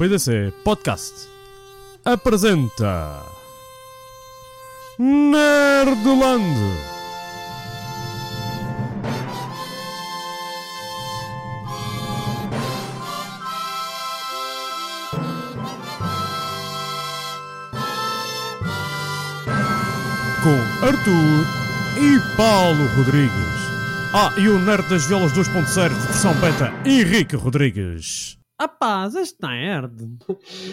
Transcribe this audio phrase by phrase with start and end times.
[0.00, 1.28] PDC Podcast
[2.02, 3.22] apresenta
[4.98, 6.56] Nerdland.
[20.42, 21.46] Com Arthur
[21.98, 23.30] e Paulo Rodrigues.
[24.14, 28.39] Ah, e o Nerd das Violas 2.0 versão beta, Henrique Rodrigues.
[28.60, 30.18] Rapaz, este nerd.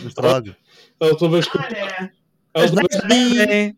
[0.05, 0.53] Estrago.
[0.99, 1.57] A última vez que.
[1.57, 2.11] Olha,
[2.53, 3.75] A última vez...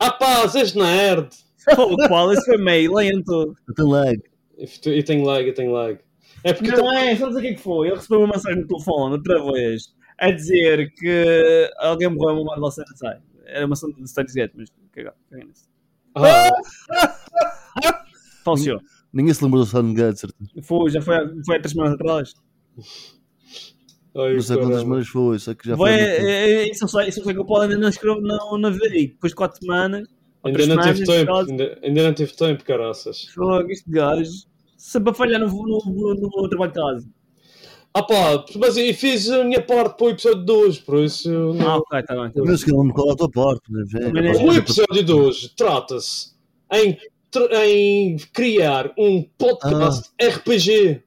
[0.00, 1.30] Rapaz, és nerd!
[1.74, 3.56] Pô, Paulo, isso foi meio lento.
[3.66, 4.22] Eu tenho lag.
[4.56, 5.98] E tenho lag, eu tenho lag.
[6.44, 6.70] É porque.
[6.70, 7.88] Não é, sabes o que é que foi?
[7.88, 12.70] Ele recebeu uma mensagem no telefone outra vez a dizer que alguém morreu uma Marvel
[12.70, 13.18] sai.
[13.46, 14.70] Era uma cena de Stanley Gate, mas
[15.32, 15.68] nisso.
[16.14, 16.50] Ah,
[18.44, 18.80] Falseou.
[19.14, 20.50] Ninguém se lembrou do Sun God, certeza.
[20.62, 22.34] Foi, já foi, há- foi há três semanas atrás.
[24.16, 26.00] ai, Não sei quantas semanas foi, só que já Foi, foi.
[26.00, 28.58] é, é, isso eu sei, isso eu sei que o Paulo ainda não escreveu, não,
[28.58, 29.08] não veio.
[29.08, 30.08] Depois de quatro semanas,
[30.44, 33.24] Ainda não tive semanas, tempo, ainda, ainda não tive tempo, caraças.
[33.34, 34.30] fogo, este gajo,
[34.76, 37.08] sempre a falhar no, no, no, no trabalho de casa.
[37.96, 41.30] Ah pá, mas eu fiz a minha parte para o episódio 2, por isso.
[41.30, 41.76] Ah, Não...
[41.78, 42.24] ok, está bem.
[42.32, 42.56] Tá Eu bem.
[42.56, 43.72] sei que não me cola a tua parte.
[43.72, 43.84] né,
[44.42, 46.34] O episódio de hoje trata-se
[46.72, 46.98] em,
[47.52, 50.26] em criar um podcast Ah.
[50.28, 51.02] RPG.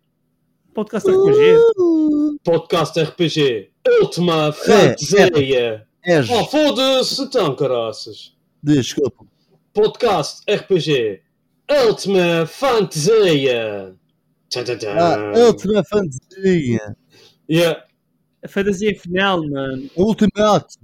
[0.74, 2.40] Podcast RPG.
[2.44, 3.70] Podcast RPG.
[4.02, 5.88] Última É, fantasia.
[6.04, 6.30] És.
[6.30, 8.36] Oh, foda-se então, caraças.
[8.62, 9.26] Desculpa.
[9.74, 11.22] Podcast RPG
[11.88, 13.94] Última Fantasia.
[14.50, 14.98] Tchan, tchan, tchan.
[14.98, 16.96] Ah, a última fantasia.
[17.50, 17.86] Yeah.
[18.44, 19.90] A fantasia final, mano.
[20.36, 20.80] Ato.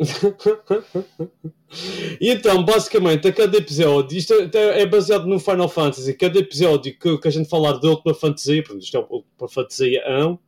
[2.20, 6.96] e então, basicamente, a cada episódio, isto é, é baseado no Final Fantasy, cada episódio
[6.98, 10.38] que, que a gente falar de Última Fantasia, portanto, isto é a Última Fantasia 1,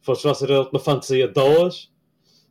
[0.00, 1.90] fosse vai ser a Última Fantasia 2,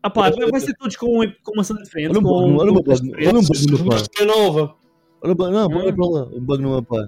[0.04, 2.12] Ah pá, vai vai ser todos com, com uma cena diferente.
[2.12, 4.76] Olha um bug, olha um bug, olha um bug no mas é nova.
[5.22, 5.78] Olha não, Hum.
[5.78, 6.24] olha para lá.
[6.32, 7.06] Um bug no meu pai.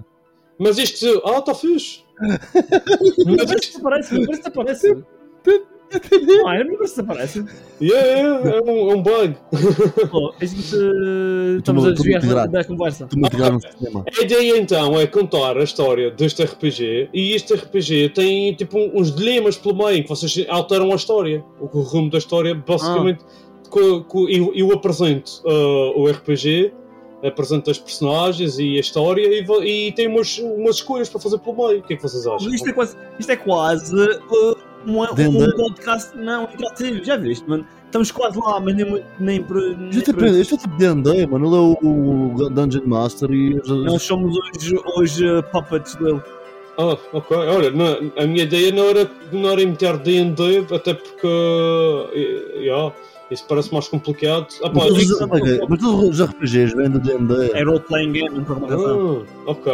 [0.58, 2.02] Mas isto, ah, está fixe.
[3.24, 4.94] Não mas parece que isto, desaparece, não parece
[5.42, 5.64] que
[6.46, 6.76] Ah, não
[7.80, 9.36] yeah, yeah, é, um, é um bug.
[10.10, 13.06] Pô, a gente eh, estamos a desviar da conversa.
[13.06, 13.28] Tu me
[13.60, 14.04] sistema.
[14.18, 19.00] A ideia então é contar a história deste RPG e este RPG tem tipo um-
[19.00, 21.44] uns dilemas pelo meio que vocês alteram a história.
[21.60, 23.24] O, rumo da história, basicamente.
[23.70, 26.72] co- co- eu, eu apresento ah, o RPG,
[27.24, 31.56] apresento as personagens e a história e, e tem umas, umas escolhas para fazer pelo
[31.68, 31.80] meio.
[31.80, 32.52] O que é que vocês acham?
[32.52, 34.56] Isto é quase, isto é quase uh,
[34.86, 37.04] um, um podcast não interativo.
[37.04, 37.66] Já viste, mano?
[37.86, 39.56] Estamos quase lá, mas nem, muito- nem por.
[39.76, 41.46] nem Já te por- aprendi, eu já te aprendi, mano.
[41.46, 43.60] Ele é o, o Dungeon Master e.
[43.66, 46.20] Nós somos hoje, hoje uh, puppets dele.
[46.78, 47.36] Ah, ok.
[47.36, 51.26] Olha, não- a minha ideia não era, não era meter D&D, até porque...
[52.14, 52.94] eh, yeah,
[53.30, 54.46] isso parece mais complicado.
[54.64, 57.50] Ah, pá, Mas todos os- mas todos os RPGs vêm do D&D.
[57.52, 59.26] É role-playing game, não programação.
[59.46, 59.72] Ah, ok.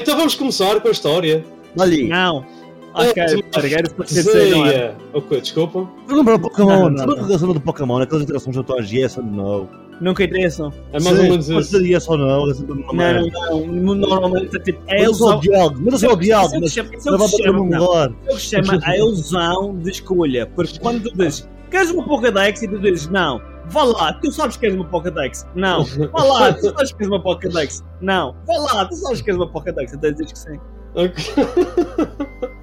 [0.00, 1.44] Então vamos começar com a história.
[1.78, 2.08] Ali.
[2.08, 2.46] Não.
[2.94, 4.70] Ok, Última peraí, era para esquecer, não é?
[4.70, 4.96] Fantasia.
[5.14, 5.88] Ok, desculpa.
[6.06, 6.68] Vou lembrar o Pokémon.
[6.68, 7.34] Não, não, não.
[7.34, 7.98] a cena do Pokémon?
[8.02, 9.68] Aquelas interações atuais, yes ou no?
[10.00, 10.72] Nunca interessam.
[10.92, 11.70] É mais ou menos Pode isso.
[11.78, 13.30] ser yes ou é uma Não, merda.
[13.30, 13.94] não, não.
[13.94, 14.82] Normalmente é tipo.
[14.88, 15.38] É ilusão.
[15.40, 15.80] diálogo,
[16.12, 18.04] o diálogo, Isso é o que mas é não o que chama- não.
[18.28, 20.46] É se a ilusão de escolha.
[20.54, 22.62] Porque quando tu dizes, queres uma Pokédex?
[22.62, 23.40] E tu dizes, não.
[23.68, 25.46] Vá lá, tu sabes que queres uma Pokédex?
[25.54, 25.84] Não.
[25.84, 27.84] Vá lá, tu sabes que queres uma Pokédex?
[28.00, 28.34] Não.
[28.46, 29.94] Vá lá, tu sabes que queres uma Pokédex?
[29.94, 30.58] Até dizes que sim.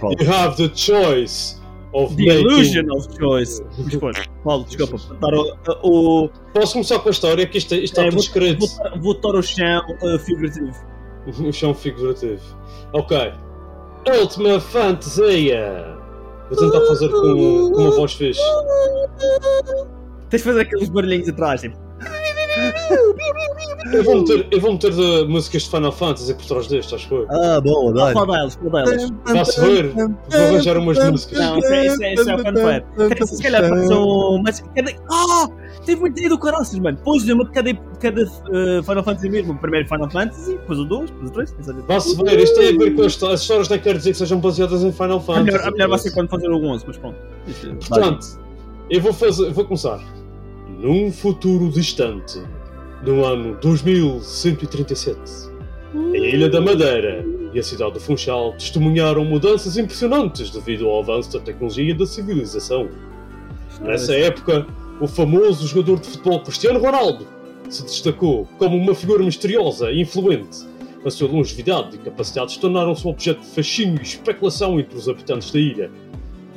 [0.00, 0.16] Paulo.
[0.20, 1.60] You have the choice
[1.94, 2.46] of The making...
[2.46, 3.62] illusion of choice.
[4.02, 4.96] Mas Paulo, desculpa.
[5.14, 5.34] Botar
[5.82, 8.66] o, o, Posso começar com a história, que isto, isto está é, tudo vou, escrito.
[8.66, 10.72] vou, vou botar o chão uh, figurativo.
[11.44, 12.40] O chão figurativo.
[12.92, 13.32] Ok.
[14.20, 15.96] Última fantasia.
[16.48, 18.40] Vou tentar fazer com, com uma voz fixe.
[20.30, 21.76] Tens de fazer aqueles barulhinhos atrás, tipo.
[23.92, 27.04] Eu vou meter, eu vou meter de músicas de Final Fantasy por trás destes, acho
[27.04, 27.26] que foi.
[27.30, 28.12] Ah, boa, dá.
[28.12, 28.56] Qual delas?
[28.56, 29.10] Qual delas?
[29.24, 29.92] Vai-se ver.
[29.92, 31.38] Vou arranjar umas músicas.
[31.38, 32.84] Não, isso é, isso é, isso é o fanfare.
[32.96, 34.42] Quer- Se calhar passou.
[34.42, 34.90] Mas cada.
[35.10, 35.48] Ah!
[35.84, 36.98] Teve muita ideia do caraças, mano.
[37.04, 39.52] Pôs uma de cada, cada eh, Final Fantasy mesmo.
[39.52, 41.50] O primeiro Final Fantasy, depois o 2, depois o 3.
[41.52, 41.82] quem sabe?
[41.82, 44.40] Vai-se ver, isto tem a ver com as, as histórias, não quer dizer que sejam
[44.40, 45.44] baseadas em Final A Fantasy.
[45.44, 47.16] melhor, a melhor vai ser quando fazer o 11, mas pronto.
[47.88, 48.26] Portanto,
[48.90, 50.00] eu vou, fazer, vou começar.
[50.80, 52.42] Num futuro distante,
[53.04, 55.18] no ano 2137,
[55.94, 61.32] a Ilha da Madeira e a cidade do Funchal testemunharam mudanças impressionantes devido ao avanço
[61.32, 62.88] da tecnologia e da civilização.
[63.80, 64.66] Nessa época,
[65.00, 67.26] o famoso jogador de futebol Cristiano Ronaldo
[67.68, 70.66] se destacou como uma figura misteriosa e influente.
[71.04, 75.52] A sua longevidade e capacidades tornaram-se um objeto de fascínio e especulação entre os habitantes
[75.52, 75.90] da ilha.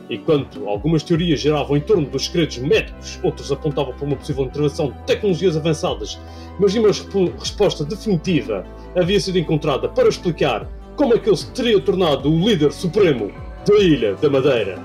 [0.09, 4.91] Enquanto algumas teorias geravam em torno dos segredos médicos, outros apontavam para uma possível intervenção
[4.91, 6.19] de tecnologias avançadas,
[6.59, 8.65] mas nenhuma respo- resposta definitiva
[8.95, 13.31] havia sido encontrada para explicar como é que ele se teria tornado o líder supremo
[13.67, 14.79] da Ilha da Madeira.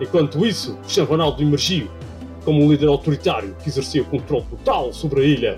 [0.00, 1.88] Enquanto isso, Cristiano Ronaldo emergiu
[2.44, 5.56] como um líder autoritário que exercia controle total sobre a ilha,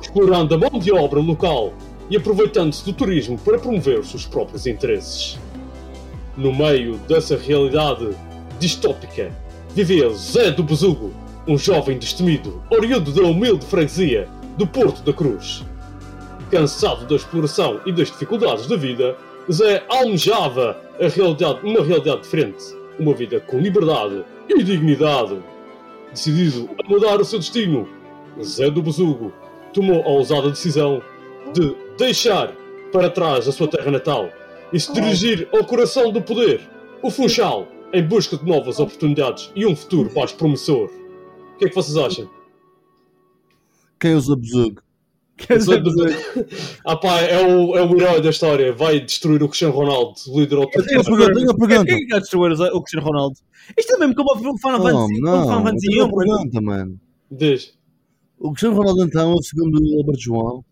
[0.00, 1.74] explorando a mão de obra local
[2.08, 5.38] e aproveitando-se do turismo para promover os seus próprios interesses.
[6.36, 8.08] No meio dessa realidade
[8.58, 9.30] distópica,
[9.70, 11.14] vivia Zé do Besugo,
[11.46, 14.28] um jovem destemido, oriundo da humilde freguesia
[14.58, 15.64] do Porto da Cruz.
[16.50, 19.16] Cansado da exploração e das dificuldades da vida,
[19.50, 22.64] Zé almejava realidade, uma realidade diferente,
[22.98, 25.38] uma vida com liberdade e dignidade.
[26.10, 27.88] Decidido a mudar o seu destino,
[28.42, 29.32] Zé do Besugo
[29.72, 31.00] tomou a ousada decisão
[31.52, 32.52] de deixar
[32.92, 34.30] para trás a sua terra natal
[34.74, 36.60] e se dirigir ao coração do poder,
[37.02, 40.90] o Funchal, em busca de novas oportunidades e um futuro mais promissor.
[41.54, 42.28] O que é que vocês acham?
[44.00, 44.82] Quem usa besugo?
[45.58, 46.46] Zé do Besugo-
[46.86, 50.38] ah pá, é o, é o herói da história, vai destruir o Cristiano Ronaldo, o
[50.40, 51.84] líder Eu tenho uma pergunta, tenho uma pergunta.
[51.86, 53.36] Quem é que vai destruir o Cristiano Ronaldo?
[53.76, 55.20] Isto é mesmo como o Final Não, Fantasy.
[55.20, 57.00] como o Final não, eu tenho 1, uma pergunta, mano.
[57.30, 57.74] Diz.
[58.38, 60.64] O Cristiano Ronaldo então é o segundo Albert João.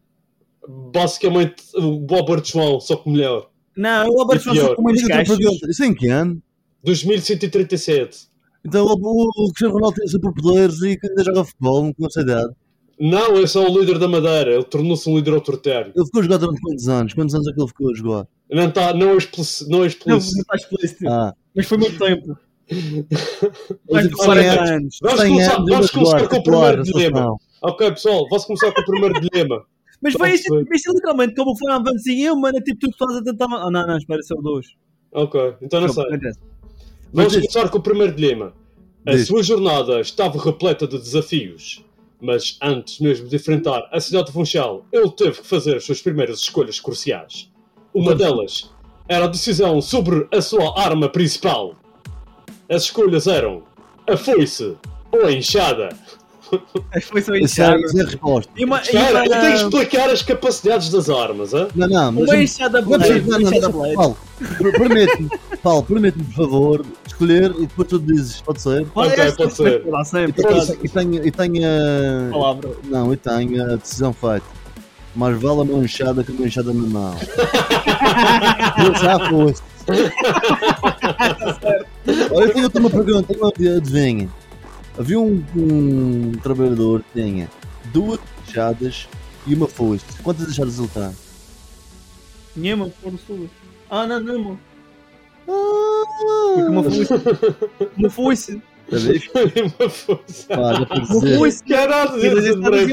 [0.92, 3.48] Basicamente, o Robert João, só que melhor.
[3.76, 5.36] Não, o Albert só com muitos Tenho outra gajos.
[5.38, 5.70] pergunta.
[5.70, 6.42] Isso em que ano?
[6.84, 8.28] 2137.
[8.64, 12.54] Então o, Cristiano Ronaldo tem superpoderes e que ainda joga futebol com essa idade.
[13.00, 15.92] Não, esse é o líder da Madeira, ele tornou-se um líder autoritário.
[15.96, 17.14] Ele ficou a jogar durante quantos anos?
[17.14, 18.28] Quantos anos é que ele ficou a jogar?
[18.50, 19.70] Não, tá, não é explícito.
[19.70, 20.34] Não é explícito.
[20.34, 21.08] não está explícito.
[21.08, 22.36] Ah, Mas foi muito tempo.
[22.68, 23.06] Tipo,
[23.86, 24.98] 40 cem anos.
[25.02, 27.36] Vamos 100 começar, anos vamos começar com o primeiro dilema.
[27.62, 29.64] Ok, pessoal, vamos começar com o primeiro dilema.
[30.02, 32.58] Mas foi Não isto, isto literalmente como o Final Fantasy 1, mano.
[32.58, 33.44] É tipo tu estás a tentar.
[33.44, 34.66] Ah, não, não, espera, esse é o 2.
[35.12, 36.04] Ok, então não sei.
[37.12, 38.52] Vamos começar com o primeiro dilema.
[39.06, 39.26] A Diz.
[39.26, 41.84] sua jornada estava repleta de desafios,
[42.20, 46.00] mas antes mesmo de enfrentar a cidade de Funchal, ele teve que fazer as suas
[46.00, 47.50] primeiras escolhas cruciais.
[47.92, 48.72] Uma delas
[49.08, 51.76] era a decisão sobre a sua arma principal.
[52.68, 53.64] As escolhas eram
[54.08, 54.76] a foice
[55.10, 55.90] ou a enxada.
[57.10, 58.52] Foi só Isso é, isso é a resposta.
[58.56, 61.68] E uma, e Espera, eu tenho que explicar as capacidades das armas, hein?
[61.74, 62.24] Não, não, mas.
[62.24, 63.20] uma enxada Não, blade.
[63.22, 63.94] não, não, enxada não, blade.
[63.94, 64.16] Paulo,
[64.58, 65.30] per- permite-me,
[65.62, 68.86] Paulo, permite-me, por favor, escolher e depois tu dizes, pode ser?
[68.94, 69.82] Olha, Ok, esta pode ser.
[69.82, 72.30] foi lá E e tenho, e tenho a...
[72.32, 72.70] Palavra.
[72.84, 74.44] Não, e tenho a decisão feita.
[75.14, 77.14] Mais vale uma enxada que uma enxada na mão.
[78.86, 79.62] Eu já foste.
[82.30, 83.34] Olha, eu tenho outra uma pergunta,
[83.76, 84.28] adivinha.
[84.98, 87.50] Havia um, um trabalhador que tinha
[87.92, 89.08] duas enxadas
[89.46, 90.04] e uma foice.
[90.22, 91.10] Quantas enxadas ele tem?
[92.54, 93.50] Nenhuma, foram suas.
[93.88, 94.58] Ah, não, não,
[95.46, 97.12] Porque uma foice.
[97.96, 98.62] Uma foice.
[98.90, 99.30] Ver?
[99.78, 100.46] Uma foice.
[100.46, 101.64] Para Uma foice.
[101.64, 102.92] Caralho, breve,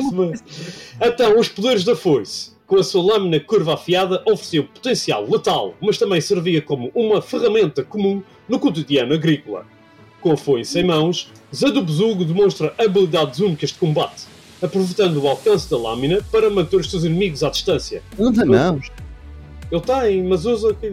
[1.01, 5.97] Então, os poderes da foice, com a sua lâmina curva afiada, ofereciam potencial letal, mas
[5.97, 9.65] também servia como uma ferramenta comum no cotidiano agrícola.
[10.21, 14.23] Com a foice em mãos, Zé do Besugo demonstra habilidades únicas de combate,
[14.61, 18.03] aproveitando o alcance da lâmina para manter os seus inimigos à distância.
[18.17, 18.91] Não tem mãos.
[19.71, 20.69] Ele tem, mas usa.
[20.69, 20.89] Ok,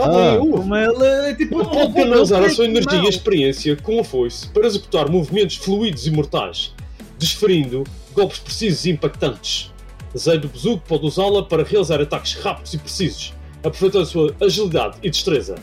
[0.00, 0.38] ah, Ah.
[0.38, 1.60] Como ele é tipo.
[1.60, 6.06] Ele pode canalizar a sua energia e experiência com a foice para executar movimentos fluidos
[6.06, 6.74] e mortais,
[7.18, 9.72] desferindo golpes precisos e impactantes.
[10.16, 14.98] Zé do Bezugo pode usá-la para realizar ataques rápidos e precisos, aproveitando a sua agilidade
[15.02, 15.54] e destreza.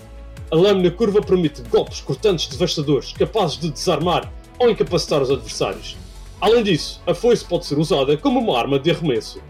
[0.51, 5.97] A lâmina curva permite golpes cortantes devastadores, capazes de desarmar ou incapacitar os adversários.
[6.39, 9.41] Além disso, a foice pode ser usada como uma arma de arremesso.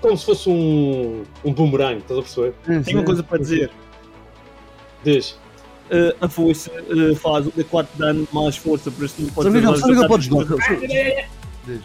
[0.00, 2.54] Como se fosse um, um boomerang, estás a perceber?
[2.84, 3.70] Tenho uma coisa para dizer.
[5.04, 5.32] Diz.
[5.90, 9.48] Uh, a foice uh, faz um D4 de dano mais força, por isso não pode
[9.50, 11.28] Sabe ser sabe o que ele pode mais jogar?
[11.66, 11.80] Diz.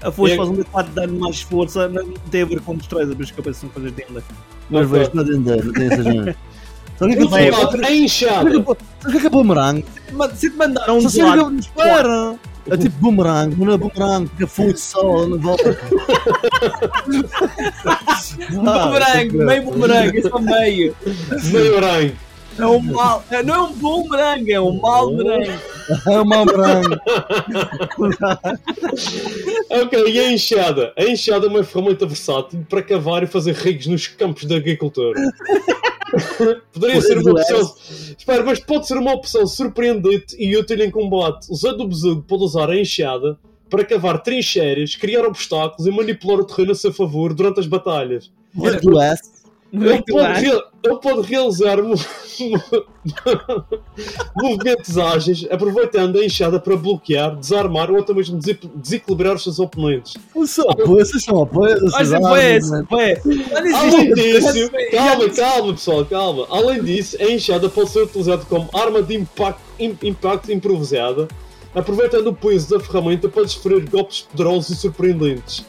[0.00, 2.76] A foice E- faz um D4 de dano mais força, não tem a ver com
[2.76, 4.22] destreza, mas coisas de enda.
[4.70, 4.98] Mas Ok.
[4.98, 6.38] vejo, não tem não tem essa gente.
[6.98, 8.50] Sabe o que é O que é inchada.
[8.50, 8.74] Sabe o
[9.10, 9.84] que é que é boomerang?
[10.34, 12.36] Se te mandaram um D4, espera!
[12.70, 15.78] É tipo boomerang, mas não é boomerang, porque foi só, não volta.
[18.50, 20.94] bumerangue, meio bumerangue, é só meio.
[21.44, 22.14] Meio orange.
[22.58, 25.58] É um mal, é- não é um bumerangue, é um mal merengue.
[26.06, 26.98] É uma boomerang.
[29.70, 30.92] Ok, e a enxada?
[30.98, 35.18] A enxada é uma ferramenta versátil para cavar e fazer rigos nos campos de agricultura.
[36.72, 37.74] Poderia ser uma opção.
[38.16, 41.50] Espera, mas pode ser uma opção surpreendente e útil em combate.
[41.50, 43.38] Usando o besugo, pode usar a enxada
[43.68, 48.30] para cavar trincheiras, criar obstáculos e manipular o terreno a seu favor durante as batalhas.
[48.54, 48.90] Muito
[49.70, 50.46] Ele pode,
[50.82, 52.84] ele pode realizar mo- mo-
[54.36, 58.38] movimentos ágeis, aproveitando a enxada para bloquear, desarmar ou até mesmo
[58.76, 60.14] desequilibrar os seus oponentes.
[60.70, 61.92] Apoios, vocês são apoios.
[62.56, 62.72] Esse.
[62.90, 64.52] Olha Além isso.
[64.52, 66.46] disso, calma, calma pessoal, calma.
[66.50, 71.28] Além disso, a enxada pode ser utilizada como arma de impacto, im- impacto improvisada,
[71.74, 75.64] aproveitando o peso da ferramenta para desferir golpes poderosos e surpreendentes.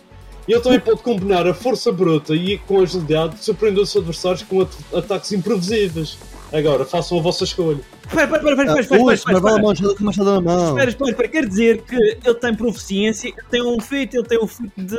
[0.50, 4.02] E ele também pode combinar a força bruta e com a agilidade, surpreendendo os seus
[4.04, 6.18] adversários com at- ataques imprevisíveis.
[6.52, 7.80] Agora, façam a vossa escolha.
[8.08, 9.20] Espera, espera, espera, espera, espera, mas
[9.80, 10.70] espera, com machado na mão.
[10.70, 14.40] Espera, espera, espera, quer dizer que ele tem proficiência, ele tem um feito, ele tem
[14.44, 14.96] um feito de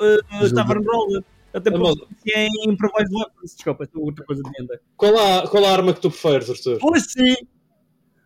[0.00, 1.22] uh, Tavern Roller.
[1.54, 3.54] Ele tem mas- proficiência em Improvised Weapons.
[3.54, 4.80] Desculpa, é outra coisa de venda.
[4.96, 6.78] Qual a, qual a arma que tu preferes, Arthur?
[6.80, 7.36] Pois sim.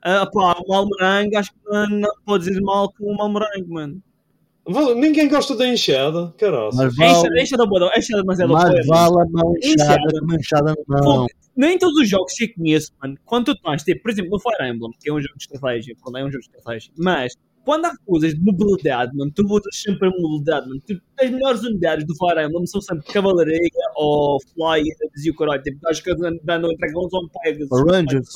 [0.02, 4.02] Ah, pá, o Malmerangue, acho que não, não pode dizer mal com o Malmerangue, mano.
[4.66, 6.70] Vale- Ninguém gosta da enxada, caralho.
[6.74, 8.86] Mas vale, encha da boa, encha demasiado mais poder.
[8.86, 10.08] vale a mão inchada Inchada.
[10.08, 11.26] que uma enxada na mão.
[11.56, 14.40] Nem todos os jogos que eu conheço, mano, quando tu tens, tipo, por exemplo, no
[14.40, 17.34] Fire Emblem, que é um jogo de estratégia, quando é um jogo de estratégia, mas
[17.64, 20.80] quando há coisas de mobilidade, mano, tu usas sempre a mobilidade, mano.
[20.86, 23.58] Tu, as melhores unidades do Fire Emblem são sempre cavalaria
[23.96, 27.68] ou flyers e o caralho, tipo, acho que andando em dragões ou em pegas.
[27.70, 28.28] Rangers.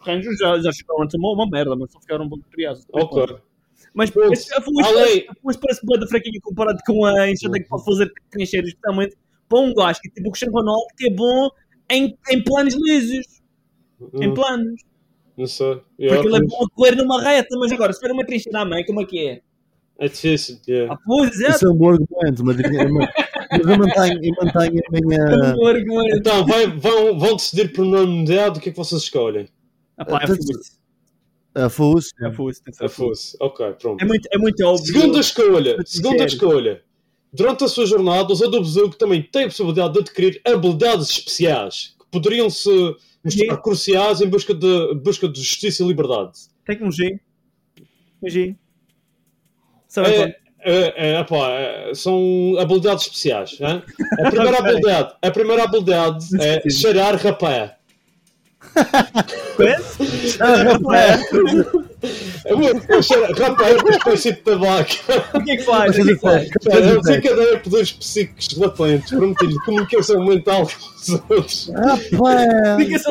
[0.00, 0.84] Rangers já, já ser
[1.18, 2.84] uma, uma merda, mas só ficaram um pouco criados.
[2.92, 3.00] Ok.
[3.18, 3.42] Mas Pronto.
[3.96, 4.52] Além- parece,
[5.28, 9.16] a Fuas parece bué da fraquinha comparado com a enxada que pode fazer trincheiras, especialmente
[9.48, 11.48] para um gajo que é tipo o Cristiano Ronaldo, que é bom
[11.90, 13.26] em, em planos lisos.
[14.20, 14.80] Em Hum, planos.
[15.38, 15.74] não sei.
[15.96, 18.64] Porque ele é bom a correr numa reta, mas agora, se for uma trincheira à
[18.64, 19.40] mãe, como é que é?
[19.96, 20.58] é difícil.
[20.68, 20.92] yeah.
[20.92, 24.90] Ah, pois é, Isso é um bom argumento, mas, mas eu mantenho, eu mantenho a
[24.92, 25.54] minha.
[25.56, 26.16] um argumento.
[26.16, 29.46] Então, vai- vão, vão decidir por unanimidade o que é que vocês escolhem.
[29.96, 30.80] Ah, pá, é Fuas.
[31.54, 32.12] A Fus.
[32.20, 33.36] É que ser A fosse.
[33.40, 34.02] Ok, pronto.
[34.02, 34.86] É muito, é muito óbvio.
[34.92, 35.76] Segunda escolha.
[35.86, 36.32] Segunda sério.
[36.32, 36.82] escolha.
[37.32, 41.94] Durante a sua jornada, o Zé Besugo também tem a possibilidade de adquirir habilidades especiais
[41.98, 42.70] que poderiam se
[43.24, 43.62] mostrar Sim.
[43.62, 46.32] cruciais em busca de, busca de justiça e liberdade.
[46.64, 47.18] Tecnologia.
[48.20, 48.56] Tecnologia.
[49.88, 53.58] Sabe É, é, é, é, são habilidades especiais.
[53.60, 53.82] hein?
[54.24, 57.76] A primeira habilidade, a primeira habilidade é cheirar rapé.
[59.56, 60.38] Conhece?
[62.44, 62.54] É
[63.40, 64.90] Rapé é uma espécie de tabaco.
[65.34, 65.96] O que é que faz?
[65.96, 66.50] O é faz?
[67.62, 71.70] Poderes psíquicos latentes, permitindo comunicação mental com os outros.
[71.74, 73.06] Rapaz!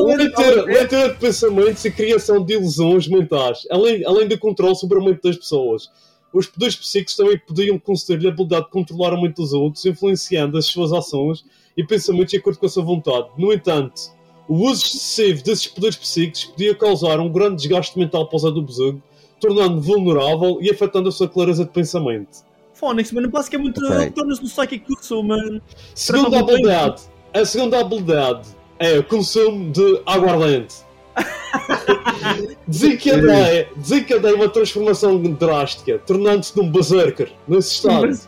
[0.66, 5.22] Leitura de pensamentos e criação de ilusões mentais, além, além do controle sobre a mente
[5.24, 5.90] das pessoas.
[6.32, 10.58] Os poderes psíquicos também podiam conceder-lhe a habilidade de controlar a mente dos outros, influenciando
[10.58, 11.46] as suas ações
[11.78, 13.28] e pensamentos de acordo com a sua vontade.
[13.38, 14.02] No entanto,
[14.48, 18.52] o uso excessivo desses poderes psíquicos podia causar um grande desgaste mental para o Zé
[18.52, 19.02] do
[19.40, 22.44] tornando-o vulnerável e afetando a sua clareza de pensamento.
[22.74, 24.10] Fónix, mano, basicamente Ok.
[24.12, 25.62] torna-se no Psychic Kusu, mano.
[25.94, 26.74] Segunda Trata muito bem.
[26.76, 27.02] habilidade.
[27.34, 30.76] A segunda habilidade é o consumo de aguardente.
[32.68, 38.08] desencadeia, desencadeia uma transformação drástica, tornando-se num berserker nesse estado.
[38.08, 38.28] Mas-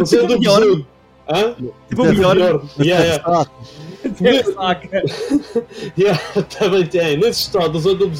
[0.00, 0.62] O Zé Tipo do melhor.
[1.28, 1.54] Hã?
[1.88, 2.34] Tipo melhor.
[2.34, 2.62] Melhor.
[2.80, 3.46] Yeah, yeah.
[4.92, 5.02] É.
[5.98, 6.20] Yeah,
[6.58, 7.16] também tem.
[7.16, 8.10] Nesse estado, o Zé do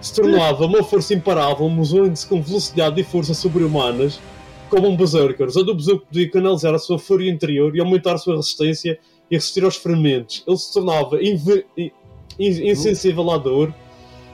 [0.00, 4.20] se tornava uma força imparável, movendo-se com velocidade e força sobre-humanas,
[4.68, 5.48] como um berserker.
[5.48, 8.98] O do podia canalizar a sua fúria interior e aumentar a sua resistência
[9.30, 10.44] e resistir aos ferimentos.
[10.46, 11.18] Ele se tornava
[12.38, 13.72] insensível à dor,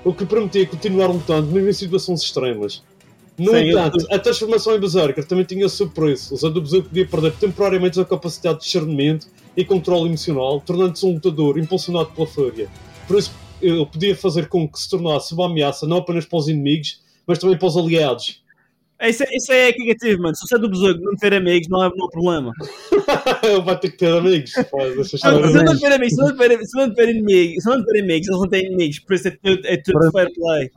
[0.05, 2.83] o que permitia continuar lutando mesmo em situações extremas.
[3.39, 6.35] No Sim, entanto, a transformação em Berserker também tinha o seu preço.
[6.35, 11.59] O Besugo podia perder temporariamente a capacidade de discernimento e controle emocional, tornando-se um lutador
[11.59, 12.69] impulsionado pela fúria.
[13.07, 16.49] Por isso, ele podia fazer com que se tornasse uma ameaça não apenas para os
[16.49, 18.43] inimigos, mas também para os aliados.
[19.03, 20.35] Isso, é- isso é negativo, mano.
[20.37, 22.53] Se você é do besouro não ter amigos, não não há problema.
[23.43, 24.53] ele vai ter que ter amigos.
[24.53, 24.63] Se
[25.65, 28.99] não tiver amigos, se não tiver, inimigos, se não tiver amigos, eles não têm inimigos,
[28.99, 30.71] por isso é tudo, é tudo fair play.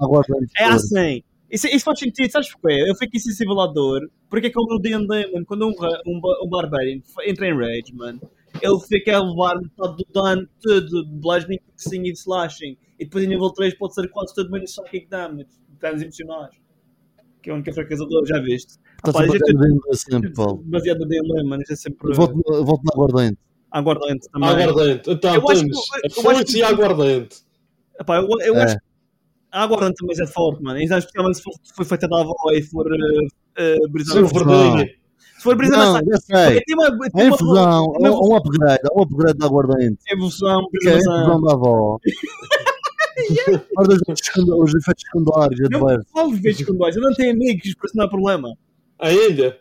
[0.57, 1.21] É assim.
[1.51, 2.83] Isso, isso faz sentido, sabes porquê?
[2.87, 5.73] Eu fico insensível à dor, porque é como no D&D, mano, quando um,
[6.07, 8.19] um, um Barbarian entra em Rage, mano,
[8.65, 13.05] ele fica a levar metade do dano tudo, de bludgeoning, fixing e de slashing, e
[13.05, 15.47] depois em nível 3 pode ser quase todo menos psychic damage,
[15.79, 16.55] danos emocionais,
[17.41, 18.73] que é a única fraqueza do já viste?
[18.97, 20.63] Está Pá, sempre a gente- a vender sempre, Paulo.
[20.65, 22.35] Baseado no D&D, mano, isto é sempre Volto,
[22.85, 23.37] na aguardente.
[23.69, 24.49] aguardante também.
[24.49, 25.09] Aguardente.
[25.11, 27.37] Então, Eu acho temos que- e a aguardente.
[27.99, 28.63] Epá, eu, eu É.
[28.63, 28.83] acho que
[29.51, 32.61] a aguardante também é forte, mano, ainda especialmente se for, for feita da avó e
[32.61, 33.25] for uh,
[33.85, 34.21] uh, brisada.
[35.43, 36.61] Se for brisada, Não, sei.
[36.61, 39.97] tem uma, É tem uma, infusão, uma é um upgrade, é um upgrade da aguardente.
[40.09, 41.41] evolução, Que é a infusão brisação.
[41.41, 41.97] da avó.
[43.75, 46.11] Guarda os, efeitos secundários Não adversos.
[46.11, 48.55] falo vezes com dois, eu não tenho amigos, por isso não há problema.
[48.99, 49.57] Ainda?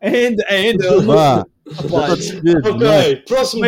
[0.00, 1.02] Ainda, ainda, não.
[1.02, 3.00] Vá, Rapaz, não é?
[3.00, 3.62] Ok, próximo.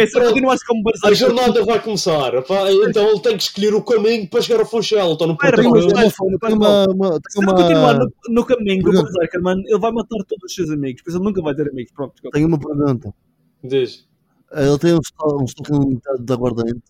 [0.67, 2.43] Como A jornada vai começar.
[2.43, 5.13] pá, Então ele tem que escolher o caminho para chegar ao Funchal.
[5.13, 9.63] Então não pode mas uma, se tem ele continuar no, no caminho do berserker, mano,
[9.67, 11.93] ele vai matar todos os seus amigos, por isso ele nunca vai ter amigos.
[11.93, 13.15] Pronto, tenho uma pergunta.
[13.63, 14.07] Diz.
[14.53, 16.83] Ele tem um estoque um estoque limitado de aguardente.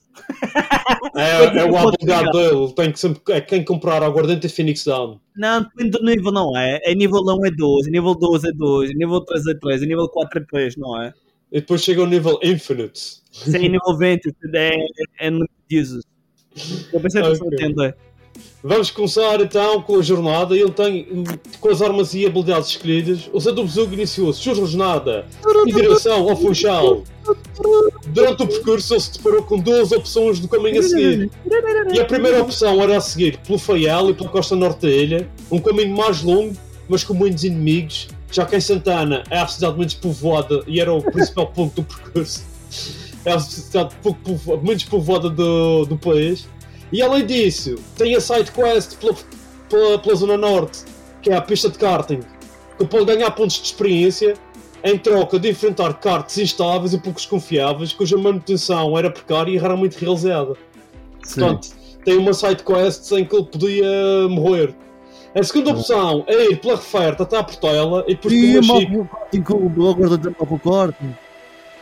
[1.17, 2.73] É, é o Pode abogado dele.
[2.75, 5.21] Tem que sempre, é quem comprar aguardente é Phoenix Down.
[5.37, 6.81] Não, depende do nível, não é?
[6.85, 10.41] É nível 1 é 12, nível 12 é 2, nível 3 é 3, nível 4
[10.41, 11.13] é 3, não é?
[11.53, 13.23] E depois chega ao nível Infinite.
[13.47, 14.77] É nível 20, é,
[15.21, 16.05] é no Jesus.
[16.93, 17.59] Eu pensei que você Ok.
[17.59, 17.97] entender.
[18.63, 20.57] Vamos começar então com a jornada.
[20.57, 21.07] Ele tem,
[21.61, 25.27] com as armas e habilidades escolhidas, o Zé do Besugo iniciou a sua jornada
[25.67, 27.05] em direção ao Funchal.
[28.15, 31.31] Durante o percurso, ele se deparou com duas opções do caminho a seguir.
[31.93, 35.29] E a primeira opção era a seguir pelo Faial e pela costa norte da ilha,
[35.51, 36.55] um caminho mais longo,
[36.89, 40.93] mas com muitos inimigos, já que em Santana é a cidade menos povoada e era
[40.93, 42.45] o principal ponto do percurso.
[43.25, 46.47] É a cidade pouco povo- menos povoada do, do país.
[46.93, 49.17] E além disso, tem a side quest pela,
[49.69, 50.85] pela, pela zona norte,
[51.21, 52.21] que é a pista de karting,
[52.79, 54.35] que pode ganhar pontos de experiência
[54.85, 59.99] em troca de enfrentar karts instáveis e poucos confiáveis, cuja manutenção era precária e raramente
[59.99, 60.55] realizada.
[61.23, 61.41] Sim.
[61.41, 61.69] Portanto,
[62.05, 64.75] tem uma side quest em que ele podia morrer.
[65.35, 68.35] A segunda opção é ir pela referta até à Portela e depois
[69.33, 70.99] E com a o aguardente é mal com o corte.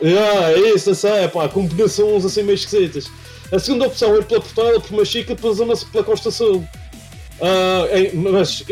[0.01, 3.11] Ah, é isso, eu sei, pá, combinações assim meio esquisitas.
[3.51, 6.63] A segunda opção é ir pela Portela, por uma depois anda pela Costa Sul.
[7.93, 8.63] Em- mas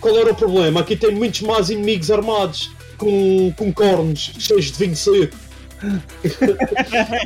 [0.00, 0.80] qual era o problema?
[0.80, 5.36] Aqui tem muitos mais inimigos armados com, com cornos cheios de vinho seco.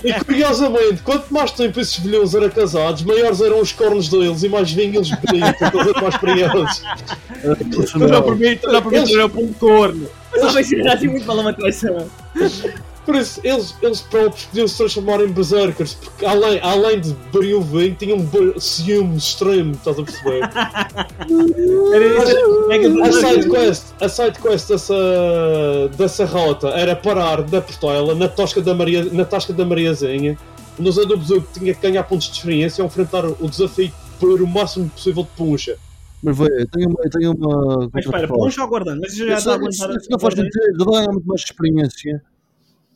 [0.05, 4.49] e curiosamente, quanto mais tempo esses velhões eram casados, maiores eram os cornos deles e
[4.49, 6.83] mais vinho eles bebiam, porque eles eram mais experientes.
[7.91, 10.09] Tu não permite, tu não permite Eles- para um corno.
[10.33, 12.07] Mas talvez seja assim muito mal uma traição.
[13.05, 17.95] Por isso, eles, eles próprios podiam se transformar em berserkers, porque além, além de vinho,
[17.97, 20.41] tinham um ciúme extremo, estás a perceber?
[21.93, 22.71] Era isso.
[22.71, 24.95] É que A side quest, a side quest dessa,
[25.97, 30.39] dessa rota era parar na Portela, na, tosca da Maria, na tasca da Mariazinha,
[30.91, 34.41] Zé do Besouro tinha que ganhar pontos de experiência ao enfrentar o desafio de pôr
[34.41, 35.77] o máximo possível de puncha.
[36.23, 37.01] Mas vê, eu tenho uma.
[37.03, 38.45] Eu tenho uma Mas espera, contraproposta.
[38.45, 39.01] poncha ou aguardando?
[39.01, 42.23] Mas já está a Isso, isso, isso não faz sentido, ganhar muito mais experiência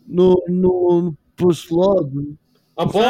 [0.07, 2.37] no, no, no posto lado.
[2.77, 3.01] Ah, pá!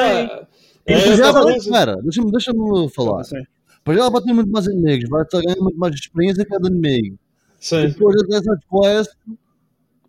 [0.88, 2.52] É, Depois essa ela vai, espera, deixa-me deixa
[2.94, 3.22] falar.
[3.22, 6.46] Depois ela vai ter muito mais inimigos, vai estar a ganhar muito mais experiência a
[6.46, 7.16] cada inimigo.
[7.59, 7.88] Sim.
[7.88, 9.11] Depois dessa quest,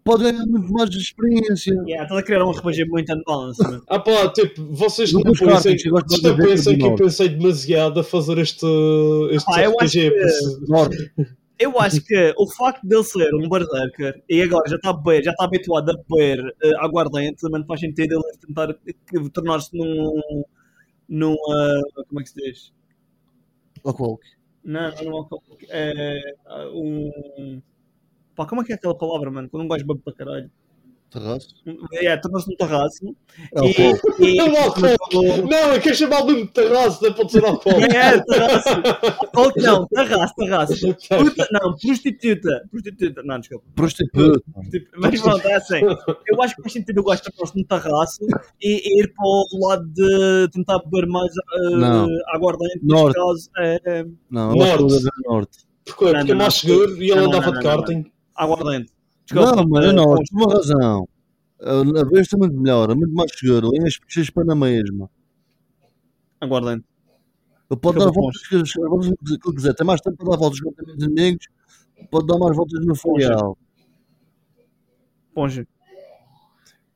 [0.04, 1.74] pode ganhar muito mais experiência.
[1.88, 3.82] Yeah, estás a criar um RPG muito unbalanced.
[3.88, 5.76] Ah pá, tipo, vocês Não pensem,
[6.30, 8.66] eu ver pensem que eu pensei demasiado a fazer este,
[9.32, 10.12] este Ah, eu acho RPG.
[10.12, 10.16] que-
[10.60, 11.12] porque- Norte.
[11.60, 15.32] Eu acho que o facto dele ser um berserker e agora já está beber, já
[15.32, 18.78] está habituado a beber eh, aguardente, também faz sentido ele tentar
[19.34, 20.44] tornar-se num.
[21.10, 21.34] num.
[21.34, 22.74] ah, como é que se diz?
[23.84, 24.22] Alcoólico.
[24.64, 25.40] Não, não, não,
[25.70, 27.62] é, ah, um.
[28.36, 29.50] Pá, como é que é aquela palavra, mano?
[29.50, 30.52] Quando um gajo bebe para caralho.
[31.10, 31.48] Terraço.
[31.94, 33.16] É, tornou-se num terraço.
[33.56, 34.24] Alcoólico.
[34.24, 35.48] E, É um alcoólico!
[35.50, 37.94] Não, é que é chamado de terraço, não pode ser alcoólico.
[37.94, 38.70] É, terraço.
[39.22, 40.74] Alcoólico não, terraço, terraço.
[41.08, 42.68] Puta, não, prostituta.
[42.70, 43.66] Prostituta, não, desculpa.
[43.74, 44.42] Prostituta.
[44.70, 45.82] Tipo, Mas pronto, é assim.
[46.28, 48.20] Eu acho que faz sentido eu gosto de tornar-se no terraço
[48.62, 52.08] e, e ir para o lado de tentar beber mais uh, Não.
[52.34, 52.80] aguardente.
[52.84, 53.16] Norte.
[53.16, 55.66] Caso, é, é Não, Norte.
[55.86, 56.52] Porque, Não, porque é não, mais não.
[56.52, 58.12] seguro e ele Não, andava não, de não, não, karting.
[58.36, 58.97] aguardente.
[59.34, 61.10] Não, mas é eh, por uma razão.
[61.60, 63.72] A vez é muito melhor, é muito mais seguro.
[63.74, 65.10] E as pessoas para na mesma.
[67.70, 69.74] Ele pode Fica dar voltas que ele quiser.
[69.74, 71.48] Tem mais tempo para dar voltas com os inimigos.
[72.10, 73.58] Pode dar mais voltas no folial.
[75.34, 75.68] Ponge.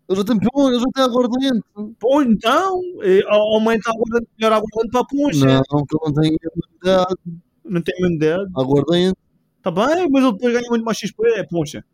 [0.08, 1.64] Ele já tem pão, ele já tem aguardente.
[2.00, 5.46] Pô, então, eh, aumenta a aguardente, melhor aguardente para a poncha.
[5.46, 7.16] Não, que ele não tem imunidade.
[7.64, 8.52] Não tem mesmo dedo.
[8.60, 9.18] Aguardente.
[9.62, 11.86] Tá bem, mas ele depois ganha muito mais XP, é poncha.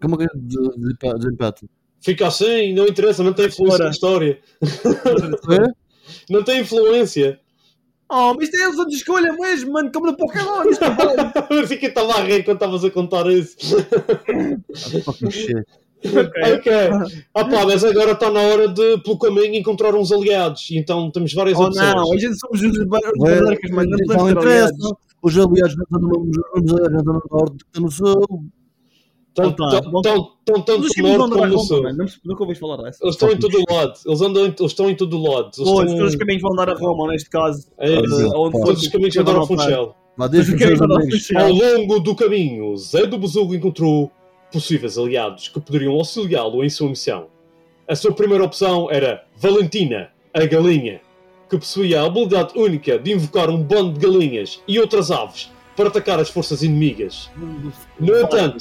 [0.00, 1.66] Como é que é de- de- desempate?
[2.00, 4.38] Fica assim, não interessa, não tem influência na história.
[4.62, 5.72] É?
[6.30, 7.38] Não tem influência.
[8.10, 10.62] Oh, mas isto é eles de escolha mesmo, mano, como no Pokémon.
[10.70, 10.86] Isto é.
[11.68, 13.56] Fiquei que estava a rir quando estavas a contar isso.
[15.06, 15.54] Ok.
[16.54, 16.72] ok.
[17.34, 20.68] Ah pá, mas agora está na hora de, pelo caminho, encontrar uns aliados.
[20.70, 21.94] Então temos várias Oh opções.
[21.94, 24.48] não, a gente somos os bar- os Ué, berserkers, mano, não interessa.
[24.72, 24.92] aliados.
[25.20, 28.44] Os aliados não estão no os aliados não estão no norte, estão no sul.
[29.42, 30.02] Tanto, Tá, tão, bom.
[30.02, 31.82] tão, tão, tanto norte como a no sul.
[32.24, 32.98] Nunca ouviste falar dessa.
[33.04, 33.92] Eles estão em todo o lado.
[34.06, 35.50] Eles, andam, em- eles estão em todo o lado.
[35.50, 35.74] Estão...
[35.74, 37.66] todos os caminhos vão dar a Roma, neste caso.
[37.78, 37.94] É.
[37.94, 39.48] Eh, Todos os caminhos vão dar amigos.
[39.48, 39.96] Funchal.
[41.36, 44.10] Ao longo do caminho, Zé do Besugo encontrou
[44.52, 47.26] possíveis aliados que poderiam auxiliá-lo em sua missão.
[47.86, 51.00] A sua primeira opção era Valentina, a galinha,
[51.48, 55.88] que possuía a habilidade única de invocar um bando de galinhas e outras aves para
[55.88, 57.30] atacar as forças inimigas.
[58.00, 58.56] No entanto,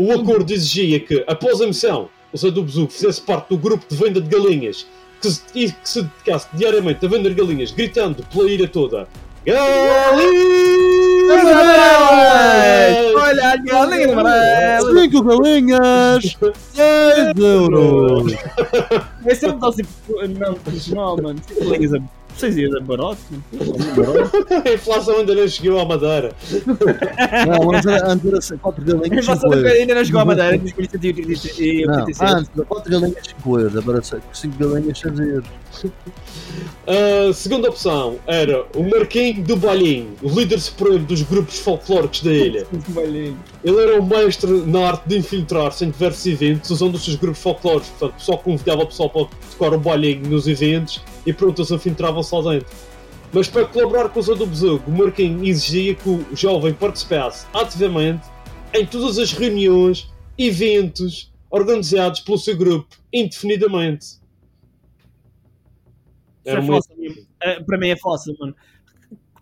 [0.00, 4.18] o acordo exigia que, após a missão, o Besugo fizesse parte do grupo de venda
[4.18, 4.86] de galinhas
[5.20, 9.06] que se, e que se dedicasse diariamente a vender galinhas, gritando pela ilha toda:
[9.44, 9.70] Galinhas!
[13.14, 15.00] Olha, a galinha amarela.
[15.00, 16.36] Cinco galinhas!
[16.72, 18.32] 6 euros!
[19.26, 20.26] É sempre tipo.
[20.38, 21.38] Não, profissional, mano.
[21.40, 21.92] Tipo, galinhas
[22.40, 23.18] Seis dias é barato.
[24.64, 26.32] A inflação ainda não chegou à Madeira.
[27.46, 29.72] Não, mas era 4 A galinhas, inflação 5 euros.
[29.72, 31.86] ainda não chegou à Madeira, em 2087.
[31.86, 33.76] Não, antes era 4 galinhas, 5 euros.
[33.76, 35.48] Agora 5 galinhas, 6 euros.
[36.86, 42.32] A segunda opção era o Marquinho do Balhinho, o líder supremo dos grupos folclóricos da
[42.32, 42.66] ilha.
[43.62, 47.42] Ele era o mestre na arte de infiltrar-se em diversos eventos usando os seus grupos
[47.42, 47.90] folclóricos.
[47.90, 51.70] Portanto, o pessoal convidava o pessoal para tocar o balhinho nos eventos e pronto, eles
[51.70, 52.66] infiltravam-se dentro.
[53.32, 57.46] Mas para colaborar com o Zé do Besugo, o Marquinho exigia que o jovem participasse
[57.54, 58.26] ativamente
[58.74, 64.20] em todas as reuniões, eventos organizados pelo seu grupo, indefinidamente.
[66.44, 66.94] É fácil.
[67.42, 68.54] É, para mim é fácil, mano.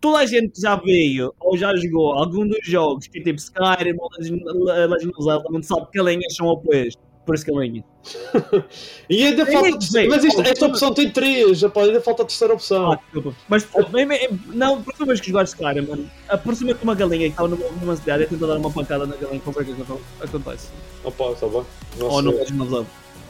[0.01, 3.39] Toda a gente que já veio ou já jogou algum dos jogos, que é tipo
[3.39, 6.95] Skyrim ou Legend of Zelda, também sabe que galinhas são apoios.
[7.29, 7.85] Por isso galinhas.
[9.11, 9.69] E ainda falta.
[9.77, 12.93] que Mas isto- esta opção tem três, rapaz, ainda falta a terceira opção.
[12.93, 13.37] Ah, desculpa.
[13.47, 17.49] Mas é- não, por vez que jogaste Skyrim, mano, aproxima-te de uma galinha que estava
[17.49, 20.69] numa, numa cidade e tenta dar uma pancada na galinha, qualquer coisa não acontece.
[21.05, 21.63] Opa, tá bem.
[21.99, 22.87] Não Ou of Zelda.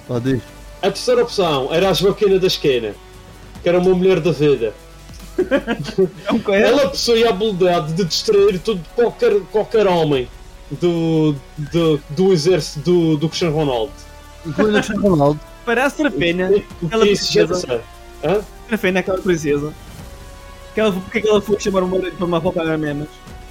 [0.07, 0.43] Pá, diz.
[0.81, 2.95] A terceira opção era a Joaquina da Esquina,
[3.61, 4.73] que era uma mulher da vida.
[6.49, 6.63] É.
[6.63, 10.29] Ela possuía a habilidade de distrair todo, qualquer, qualquer homem
[10.71, 11.35] do,
[11.73, 13.93] do, do exército do, do Cristiano Ronaldo.
[14.47, 15.41] Incluindo o Cristiano Ronaldo.
[15.65, 16.51] Parece Serafina.
[16.83, 17.67] O que Ela isso já precisa.
[17.67, 17.81] sei.
[18.31, 18.41] Hã?
[18.67, 19.73] Serafina, aquela princesa.
[20.75, 23.09] Que ela, porque é que ela foi chamar o marido para uma poucar menos?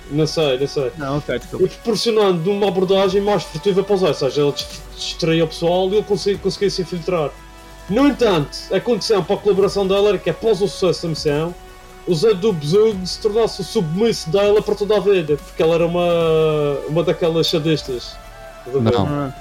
[0.09, 0.91] Não sei, não sei.
[0.97, 1.65] Não, ok, desculpa.
[1.65, 5.47] E proporcionando uma abordagem mais furtiva para os olhos, ou seja, ela dis- distraía o
[5.47, 7.29] pessoal e ele conseguia, conseguia se infiltrar.
[7.89, 11.53] No entanto, a condição para a colaboração dela era que após o sucesso da missão,
[12.07, 15.75] o Zé do Besugo se tornasse o submisso dela para toda a vida, porque ela
[15.75, 18.15] era uma, uma daquelas sadistas.
[18.73, 19.33] Não.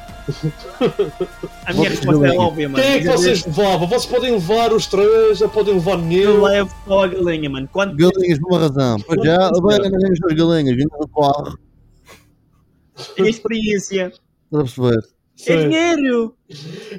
[1.67, 2.83] A minha resposta é óbvia, mano.
[2.83, 3.87] Quem é que vocês levavam?
[3.89, 6.43] Vocês podem levar os três, já podem levar Eu nenhum.
[6.43, 7.69] levo só a galinha, mano.
[7.73, 8.97] Quando Galinhas uma razão.
[9.07, 11.59] Pois já, bem, ganhamos duas galinhas, vindo do carro.
[13.15, 14.21] tem experiência, Estás
[14.53, 15.16] a perceber?
[15.46, 16.35] É dinheiro.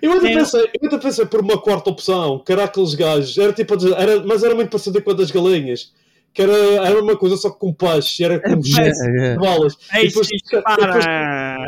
[0.02, 0.34] Eu ainda, É.
[0.36, 4.22] pensei, eu ainda pensei por uma quarta opção, que era aqueles gajos, era tipo, era,
[4.26, 5.92] mas era muito parecida com a das galinhas,
[6.34, 8.80] que era, era uma coisa só com peixe, era com peixe.
[8.82, 9.36] É, é.
[9.36, 9.76] balas.
[9.94, 11.00] Ei, E depois- xixi, depois- para!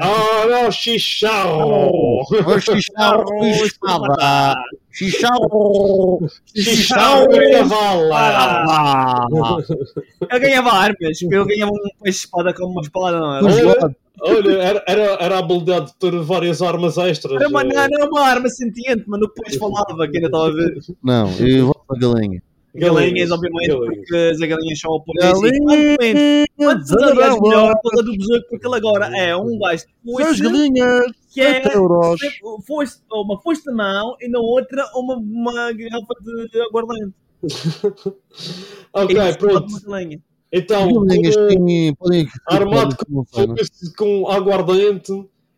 [0.02, 2.24] Ah, não, xixão!
[2.30, 2.56] O
[3.66, 4.56] espada.
[4.92, 6.20] Xixar o...
[6.56, 9.28] Xixão e cavala!
[10.30, 13.66] Eu ganhava armas, eu ganhava um peixe espada como uma espada, não era?
[13.66, 17.36] lá, Olha, era, era, era a habilidade de ter várias armas extras.
[17.36, 19.26] Era uma, não, era uma arma sentiente, mano.
[19.26, 20.78] O peixe falava, que ainda estava a ver.
[21.02, 22.42] Não, eu vou para a galinha.
[22.76, 23.96] Galinhas, obviamente, Galinhas.
[23.96, 25.42] porque as galinhas são apoios.
[25.42, 30.42] Galinhas, Quantos aliás melhor pela do Besouro, porque ele agora é um gajo de foice,
[30.44, 32.20] galinhas, que é 7 euros.
[32.68, 37.14] foice, uma foice de mão e na outra uma, uma garrafa de aguardente.
[38.94, 39.68] Ok, pronto.
[40.52, 42.28] Então, Galinhas têm- podem...
[42.48, 43.24] armado com,
[43.98, 45.12] com aguardente,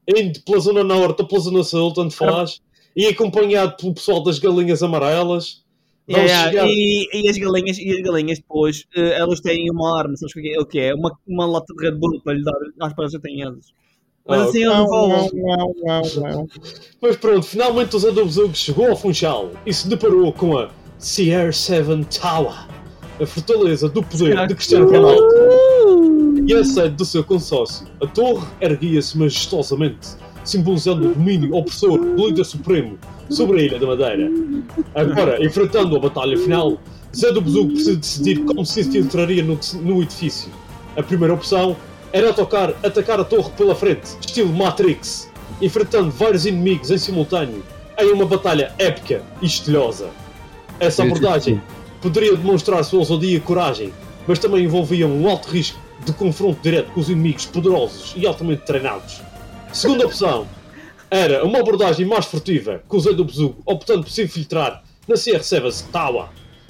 [0.07, 2.59] indo pela zona norte ou pela zona sul, tanto faz,
[2.95, 5.60] e acompanhado pelo pessoal das galinhas amarelas.
[6.17, 10.15] Yeah, chegar- e, e as galinhas, e as galinhas depois, eh, elas têm uma arma,
[10.17, 10.59] sabes o que é?
[10.59, 10.93] O que é?
[10.93, 13.73] Uma, uma lata de Red Bull para lhe dar, às já têm asas.
[14.27, 15.29] Mas Ah, assim eles voam.
[17.01, 20.69] Mas pronto, finalmente o Zé do Besugo chegou ao Funchal e se deparou com a
[20.97, 22.53] Sierra 7 Tower,
[23.19, 27.87] a fortaleza do poder de Cristiano Ronaldo e a sede do seu consórcio.
[28.01, 30.09] A torre erguia-se majestosamente,
[30.51, 32.97] simbolizando o domínio opressor do líder supremo
[33.29, 34.29] sobre a Ilha da Madeira.
[34.93, 36.77] Agora, enfrentando a batalha final,
[37.15, 40.49] Zé do Besugo precisa decidir como se infiltraria no, no edifício.
[40.97, 41.75] A primeira opção
[42.11, 45.29] era atacar, atacar a torre pela frente, estilo Matrix,
[45.61, 47.63] enfrentando vários inimigos em simultâneo,
[47.97, 50.09] em uma batalha épica e estilhosa.
[50.79, 51.61] Essa abordagem
[52.01, 53.93] poderia demonstrar sua ousadia e coragem,
[54.27, 58.63] mas também envolvia um alto risco de confronto direto com os inimigos poderosos e altamente
[58.63, 59.21] treinados.
[59.73, 60.47] Segunda opção
[61.09, 65.85] era uma abordagem mais furtiva, com o do Besugo optando por se infiltrar na CR7
[65.91, 66.25] Tower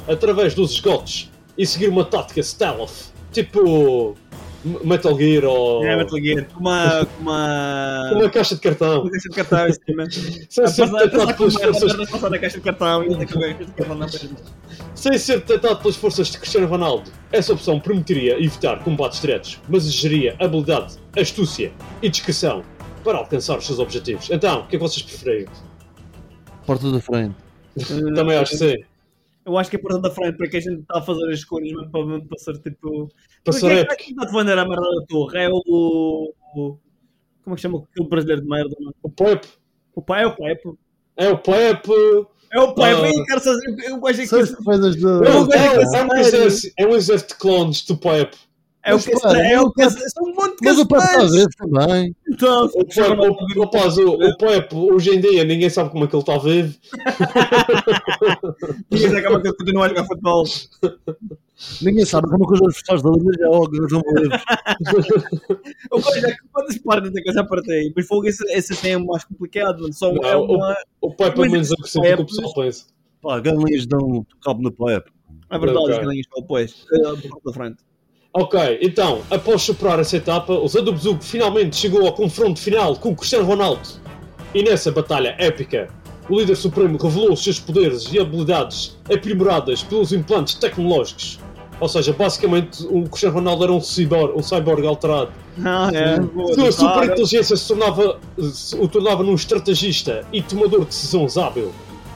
[0.08, 4.16] através dos esgotos e seguir uma tática stealth, tipo
[4.64, 6.46] Metal Gear ou É, Metal Gear.
[6.54, 7.06] Com uma.
[7.06, 8.12] Com uma.
[8.14, 10.06] uma caixa de cartão, Uma caixa de cartão cima.
[10.50, 11.98] sem ser detectado pelas forças
[12.30, 13.10] na caixa de cartão e.
[14.94, 19.84] Sem ser detectado pelas forças de Cristiano Ronaldo, essa opção permitiria evitar combates diretos, mas
[19.86, 22.64] exigiria habilidade, astúcia e discrição
[23.04, 24.30] para alcançar os seus objetivos.
[24.30, 25.46] Então, o que é que vocês preferem?
[26.66, 27.36] Porta da frente.
[28.16, 28.76] Também acho que sim.
[29.46, 31.40] Eu acho que é por da frente para que a gente está a fazer as
[31.40, 33.10] escolhas mesmo para, mesmo para ser tipo.
[33.44, 35.40] Para ser é que está a vender a merda da torre?
[35.40, 36.34] É o.
[36.56, 36.78] o-
[37.44, 38.76] Como é que chama aquele brasileiro de merda?
[38.80, 38.94] mano?
[39.02, 39.48] O Pepe.
[39.96, 40.74] O pai é o Pepe.
[41.18, 41.92] É o Pepe.
[42.54, 42.84] É o Pepe.
[42.84, 43.10] Ah.
[43.18, 43.76] Eu quero fazer.
[43.90, 45.04] Eu gosto São que as coisas de.
[45.04, 48.38] Eu É, gosto é, é um exército, é um exército de clones do Pepe.
[48.84, 50.88] É o Mas, que pá, é o que São um monte de Mas o
[51.32, 52.16] ver também.
[52.28, 56.16] Então, O o, rapaz, o, o Pepe, hoje em dia, ninguém sabe como é que
[56.16, 56.74] ele está vivo.
[58.90, 60.44] Ninguém sabe como é que ele continua a jogar futebol.
[61.82, 64.42] Ninguém sabe como é que os outros fechos da Liga já jogam, já vão ver.
[65.92, 67.94] Eu gosto é que quantas partes é que eu já partei.
[67.96, 69.94] Mas fogo, esse, esse assim é mais complicado.
[69.94, 70.76] Só Não, é uma.
[71.00, 72.86] O Pepe é Mas menos agressivo do que o pessoal pensa.
[73.22, 75.12] Pá, galinhas dão cabo no Pepe.
[75.52, 76.86] É verdade, os galinhas só depois.
[76.94, 77.00] É,
[77.46, 77.91] da frente.
[78.34, 82.96] Ok, então, após superar essa etapa, o Zé do Besugo finalmente chegou ao confronto final
[82.96, 83.82] com o Cristiano Ronaldo.
[84.56, 85.90] E nessa batalha épica,
[86.30, 91.40] o líder supremo revelou os seus poderes e habilidades aprimoradas pelos implantes tecnológicos.
[91.82, 95.32] Ou seja, basicamente, o Cristiano Ronaldo era um cyborg, um cyborg alterado.
[95.66, 96.16] Ah, é.
[96.54, 98.18] Sua super inteligência se tornava,
[98.54, 101.74] se- o tornava num estrategista e tomador de decisões hábil.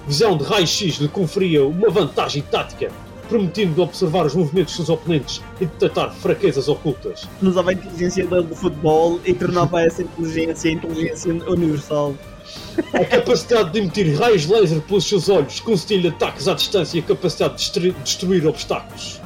[0.07, 2.89] Visão de raio-x lhe conferia uma vantagem tática,
[3.29, 7.27] permitindo observar os movimentos dos seus oponentes e detectar fraquezas ocultas.
[7.41, 12.15] Usava a inteligência do, futebol e tornava essa inteligência a inteligência universal.
[12.93, 17.03] A capacidade de emitir raios laser pelos seus olhos, concedendo ataques à distância e a
[17.03, 19.19] capacidade de destru- destruir obstáculos.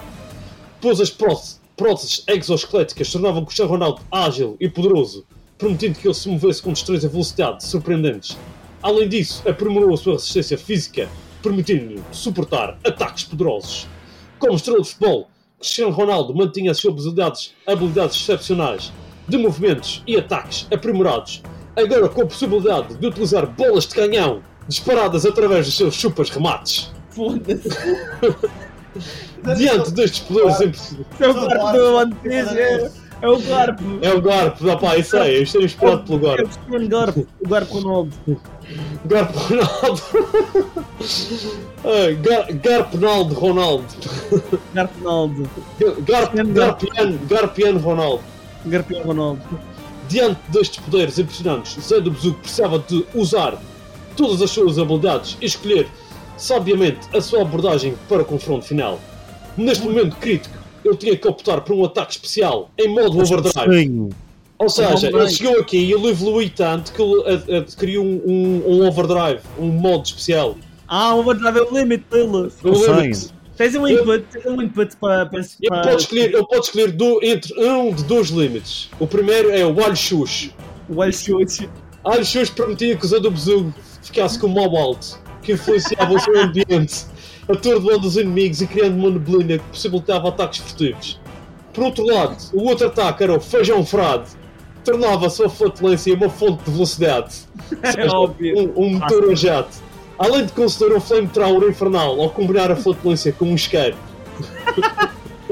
[0.81, 5.25] Pois as próteses, próteses exoesqueléticas tornavam Cristiano Ronaldo ágil e poderoso,
[5.57, 8.37] permitindo que ele se movesse com destreza e velocidade surpreendentes.
[8.81, 11.09] Além disso, aprimorou a sua resistência física,
[11.41, 13.87] permitindo-lhe suportar ataques poderosos.
[14.37, 18.91] Como estrela de futebol, Cristiano Ronaldo mantinha as suas habilidades, habilidades excepcionais
[19.27, 21.43] de movimentos e ataques aprimorados,
[21.75, 26.91] agora com a possibilidade de utilizar bolas de canhão disparadas através dos seus chupas remates.
[27.09, 27.69] Foda-se.
[29.57, 31.07] Diante destes poderes impossíveis.
[33.21, 33.83] É o garpo.
[34.01, 34.21] É, é o garpo.
[34.21, 36.51] É o Garp, dá pá, isso aí, eu estou inspirado pelo É Garp.
[36.69, 37.27] o garpo.
[37.43, 38.15] O garpo Ronaldo.
[39.05, 40.01] Garp Ronaldo.
[41.83, 43.85] Ah, Gar- Garpenaldo Ronaldo.
[44.73, 45.49] Garpo Ronaldo.
[46.53, 46.83] Garp,
[47.27, 48.23] Garpian Ronaldo.
[48.65, 49.41] Garpião Ronaldo.
[50.07, 53.57] Diante destes poderes impressionantes, Zé do Besugo precisava de usar
[54.17, 55.87] todas as suas habilidades e escolher
[56.35, 58.99] sabiamente a sua abordagem para o confronto final.
[59.55, 64.09] Neste momento crítico, ele tinha que optar por um ataque especial em modo overdrive.
[64.57, 68.63] Ou seja, ele chegou aqui e ele evoluiu tanto que ele ad- adquiriu um, um,
[68.81, 70.57] um overdrive, um modo especial.
[70.87, 72.51] Ah, o overdrive é o limite dele.
[72.63, 72.89] Eu Sei.
[72.93, 73.39] lembro-te.
[73.55, 75.25] Tens um input, tens um input para.
[75.25, 78.89] para, Ele para- pode escolher, ele pode escolher do- entre um de dois limites.
[78.99, 80.51] O primeiro é o Wild Shush.
[80.89, 81.69] O Wild Shoot.
[82.05, 86.13] Wild Shush permitia que o Zé do Besugo ficasse com o mau alto, que influenciava
[86.13, 87.05] o seu ambiente,
[87.49, 91.19] atordoando os inimigos e criando uma neblina que possibilitava ataques furtivos.
[91.73, 94.29] Por outro lado, o outro ataque era o Feijão Frade,
[94.83, 97.35] tornava a sua flatulência uma fonte de velocidade.
[97.83, 98.73] É óbvio.
[98.75, 99.77] um, um motor a jato.
[100.17, 103.95] Além de conceder um flamethrower infernal ao combinar a flatulência com um isqueiro.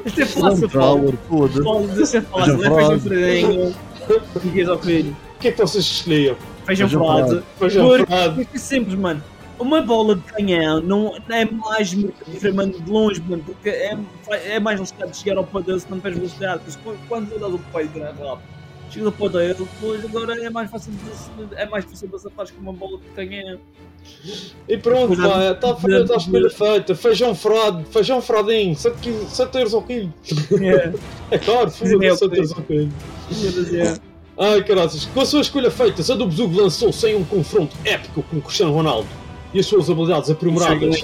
[0.06, 1.18] Isto é fácil, Paulo.
[1.64, 2.48] Paulo, deixa eu falar.
[2.48, 5.16] Não é feijão filho.
[5.36, 6.36] O que é que vocês escolhiam?
[6.66, 7.44] Feijão Feijão frado.
[7.60, 8.36] Feijão frade.
[8.36, 9.24] Porque é simples, mano.
[9.60, 13.98] Uma bola de canhão não é mais mortífera, mano, de longe, mano, porque é,
[14.30, 16.62] é mais velocidade de chegar ao poder se não tens velocidade.
[16.66, 18.58] Mas quando- tu dás o peito, é rápido.
[18.92, 22.62] Chega ao poder, depois agora é mais fácil de, é mais fácil de safar com
[22.62, 23.58] uma bola de canhão.
[24.70, 26.96] E pronto, está está a escolha feita.
[26.96, 29.10] Feijão frado, feijão fradinho, 7
[29.58, 30.14] euros ao quilo.
[30.64, 30.94] É,
[31.36, 32.90] É claro, é foda-se, o 7 euros ao quilo.
[33.76, 33.98] é.
[34.40, 38.22] Ai, caraças, com a sua escolha feita, Zé do Besugo lançou-se em um confronto épico
[38.24, 39.08] com Cristiano Ronaldo
[39.54, 41.04] e as suas habilidades aprimoradas.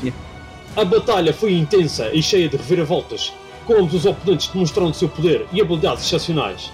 [0.76, 3.32] A batalha foi intensa e cheia de reviravoltas,
[3.66, 6.72] com ambos os oponentes demonstrando seu poder e habilidades excepcionais.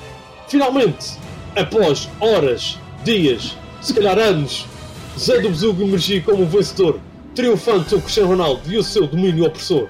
[0.48, 1.18] Finalmente,
[1.56, 4.66] após horas, dias, se calhar anos,
[5.18, 7.00] Zé do Besugo emergiu como vencedor,
[7.36, 9.88] triunfando sobre Cristiano Ronaldo e o seu domínio opressor.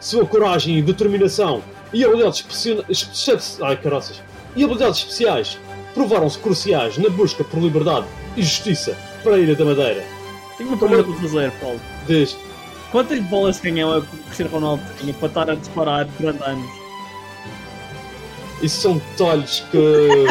[0.00, 1.62] Sua coragem e determinação
[1.92, 2.78] e habilidades, especi...
[2.88, 3.78] espe- Ai,
[4.56, 5.58] e habilidades especiais
[5.94, 10.04] provaram-se cruciais na busca por liberdade e justiça para a Ilha da Madeira.
[10.58, 11.80] Tenho uma pergunta para fazer, Paulo.
[12.06, 12.36] Diz,
[12.90, 16.70] Quantas bolas canhão é o Cristiano Ronaldo tinha para estar a disparar durante anos?
[18.62, 20.26] Isso são detalhes que.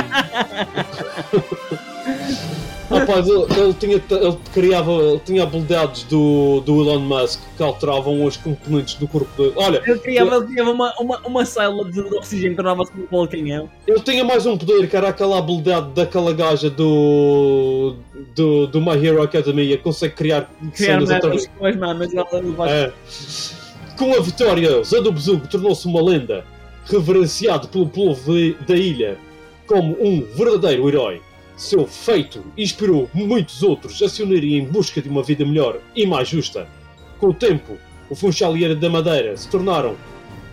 [2.90, 8.24] Rapaz, ele, ele tinha, ele criava, ele tinha habilidades do, do Elon Musk que alteravam
[8.24, 9.54] os componentes do corpo dele.
[9.58, 13.36] Olha, Ele criava, ele criava uma, uma, uma célula de oxigênio que tornava-se bola de
[13.38, 13.70] canhão.
[13.86, 17.96] ele tinha mais um poder que era aquela habilidade daquela gaja do.
[18.34, 22.10] do, do My Hero Academia, consegue criar, Criar cenas através- com as mamas.
[22.72, 22.92] É.
[23.98, 26.46] Com a vitória, Besugo tornou-se uma lenda,
[26.86, 29.18] reverenciado pelo povo de- da ilha
[29.68, 31.22] como um verdadeiro herói.
[31.58, 36.06] Seu feito inspirou muitos outros a se unirem em busca de uma vida melhor e
[36.06, 36.68] mais justa.
[37.20, 37.78] Com o tempo,
[38.10, 39.96] o Funchal e a da Madeira se tornaram,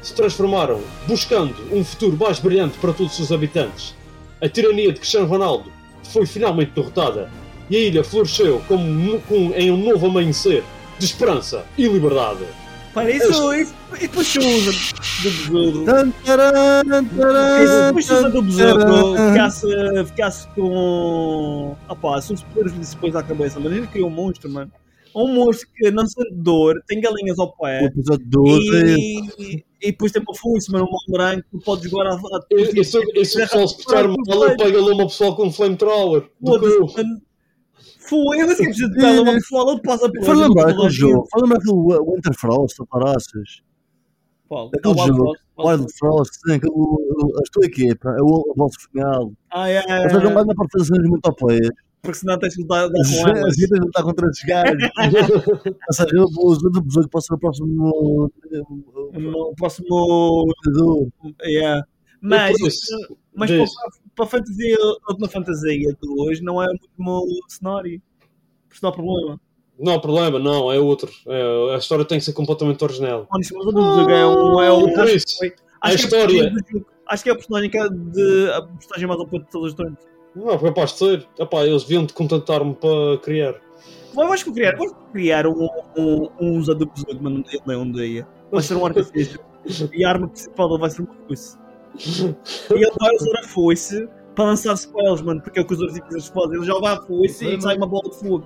[0.01, 3.95] se transformaram, buscando um futuro mais brilhante para todos os seus habitantes.
[4.41, 5.71] A tirania de Cristiano Ronaldo
[6.05, 7.31] foi finalmente derrotada
[7.69, 10.65] e a ilha floresceu como nu- com- em um novo amanhecer
[10.99, 12.45] de esperança e liberdade.
[12.95, 15.85] Para isso, isso, e depois se usa do besouro.
[17.97, 18.85] E se usa do besouro
[19.31, 19.67] ficasse,
[20.07, 21.77] ficasse com.
[21.89, 24.71] Opá, são os poderes depois à cabeça, mas ele criou um monstro, mano.
[25.15, 27.85] Um monstro que não sente dor, tem galinhas ao O pé.
[27.85, 28.67] episódio 12
[29.39, 32.19] E, e depois tem uma foice, mano, um mal branco, tu podes jogar a.
[32.53, 35.35] E, e se, e se o pessoal se portar mal, ele pega lá uma pessoa
[35.37, 36.23] com um flamethrower.
[36.41, 36.93] Do Foda-se, cu.
[36.97, 37.23] mano.
[38.09, 41.27] Foi, eu não sei preciso de tela, uma pessoa, passa por Foi lembrar aquele jogo,
[41.33, 43.63] foi lembrar aquele Winter Frost, ou caraças.
[44.49, 48.77] Paulo, Aquele jogo, Wild Frost, sim, que o- o- a tua equipa, é o vosso
[48.91, 49.33] final.
[49.51, 51.71] Ah, é, é, não é, vai dar para fazer muito opeias.
[52.03, 53.57] porque senão tens que dar As com elas.
[53.57, 54.83] vidas não está contra esses gajos.
[55.89, 58.31] Ou seja, eu vou usar o episódio para ser o próximo.
[59.15, 60.47] No próximo.
[61.47, 61.87] Yeah.
[62.27, 63.65] Mas, isso, mas para,
[64.17, 68.01] para a fantasia, a última fantasia de hoje não é o mesmo cenário.
[68.69, 69.41] Por isso não há problema.
[69.79, 71.11] Não há problema, não, é outro.
[71.27, 73.29] É, a história tem que ser completamente original.
[73.39, 74.61] Isso é um jogo, é um.
[74.63, 76.53] É um Por isso, foi- a acho que é história-
[77.07, 79.77] Acho que é a personagem que é de, a personagem mais oponente de todas as
[79.77, 79.95] torres.
[80.35, 81.29] não é capaz de ser.
[81.39, 83.55] Epá, eles deviam de contentar-me para criar.
[84.15, 86.69] Vai- Vais criar, vais criar um, um, mas
[87.21, 88.27] não dia, nem um dia.
[88.51, 89.39] Vai ser um artifício.
[89.95, 91.57] E a arma principal vai ser uma foice.
[91.97, 95.83] E ele vai usar a foice para lançar spells, mano, porque é o que os
[95.83, 96.57] artifícios fazem.
[96.57, 98.45] Ele joga a foice e sai uma bola de fogo.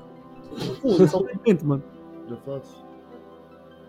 [0.82, 1.82] Foda-se, obviamente, mano.
[2.28, 2.84] Já faço.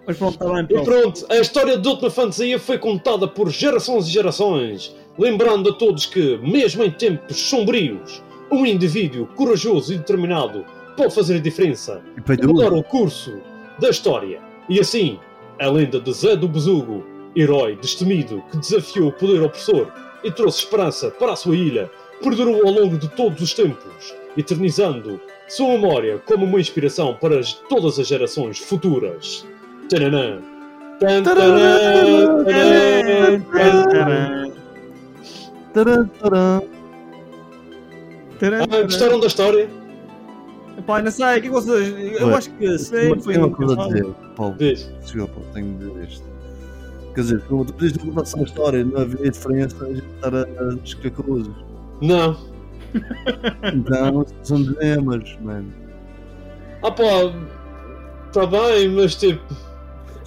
[0.07, 0.85] Mas pronto, está bem, E pronto.
[0.85, 6.05] pronto, a história de Última Fantasia foi contada por gerações e gerações, lembrando a todos
[6.05, 10.65] que, mesmo em tempos sombrios, um indivíduo corajoso e determinado
[10.97, 13.39] pode fazer a diferença E e mudar o curso
[13.77, 14.41] da história.
[14.67, 15.19] E assim,
[15.59, 17.03] a lenda de Zé do Besugo,
[17.35, 19.87] herói destemido que desafiou o poder opressor
[20.23, 21.89] e trouxe esperança para a sua ilha,
[22.21, 27.53] perdurou ao longo de todos os tempos, eternizando sua memória como uma inspiração para as-
[27.53, 29.45] todas as gerações futuras.
[29.89, 30.39] Tananã.
[38.71, 39.69] Ah, gostaram da história?
[40.85, 42.21] Pá, não sei, o que é vocês.
[42.21, 44.55] Eu acho que sei, foi Tenho uma coisa a dizer, Paulo.
[44.57, 44.89] Diz.
[45.01, 46.28] Desculpa, tenho de dizer isto.
[47.19, 50.33] Quer dizer, tu tu podias ter contado essa história, não havia diferença a gente estar
[50.33, 51.53] a, a coisas.
[52.01, 52.37] Não.
[53.75, 55.73] Então, são dilemas, mano.
[56.81, 57.03] Ah pá,
[58.31, 59.43] tá bem, mas tipo.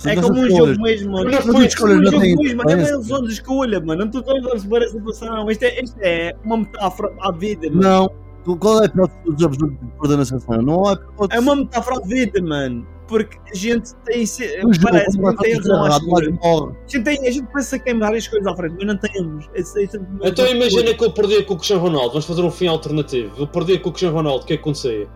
[0.05, 1.31] É São como um jogo mesmo, mano.
[1.31, 2.70] Não É foi como um escolha, jogo não tem mesmo, mano.
[2.70, 4.05] É uma ilusão de escolha, mano.
[4.05, 5.50] Não estou a separar essa situação.
[5.50, 7.81] Isto é, isto é uma metáfora à vida, mano.
[7.81, 8.10] Não,
[8.44, 10.38] qual é a piloto dos jogos de coordenação?
[10.62, 10.98] Não há.
[11.30, 12.86] É uma metáfora à vida, mano.
[13.06, 14.24] Porque a gente tem.
[14.82, 16.34] Parece que não tem razão às coisas.
[16.42, 19.50] A gente, tem, a gente pensa que tem várias coisas à frente, mas não temos.
[19.54, 22.08] É Então imagina que eu perdia com o Cristiano Ronaldo.
[22.10, 23.34] Vamos fazer um fim alternativo.
[23.38, 25.08] Eu perdia com o Cristiano Ronaldo, o que é que acontecia?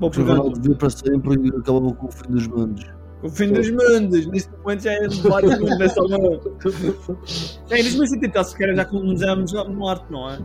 [0.00, 2.84] O Ronaldo devia para sempre e acabava com o fim dos mundos.
[3.22, 6.40] O fim dos mundos, neste momento já é vários mundos nessa mão.
[7.70, 10.38] É, em 2070 se calhar já colonizamos a Marte, não é?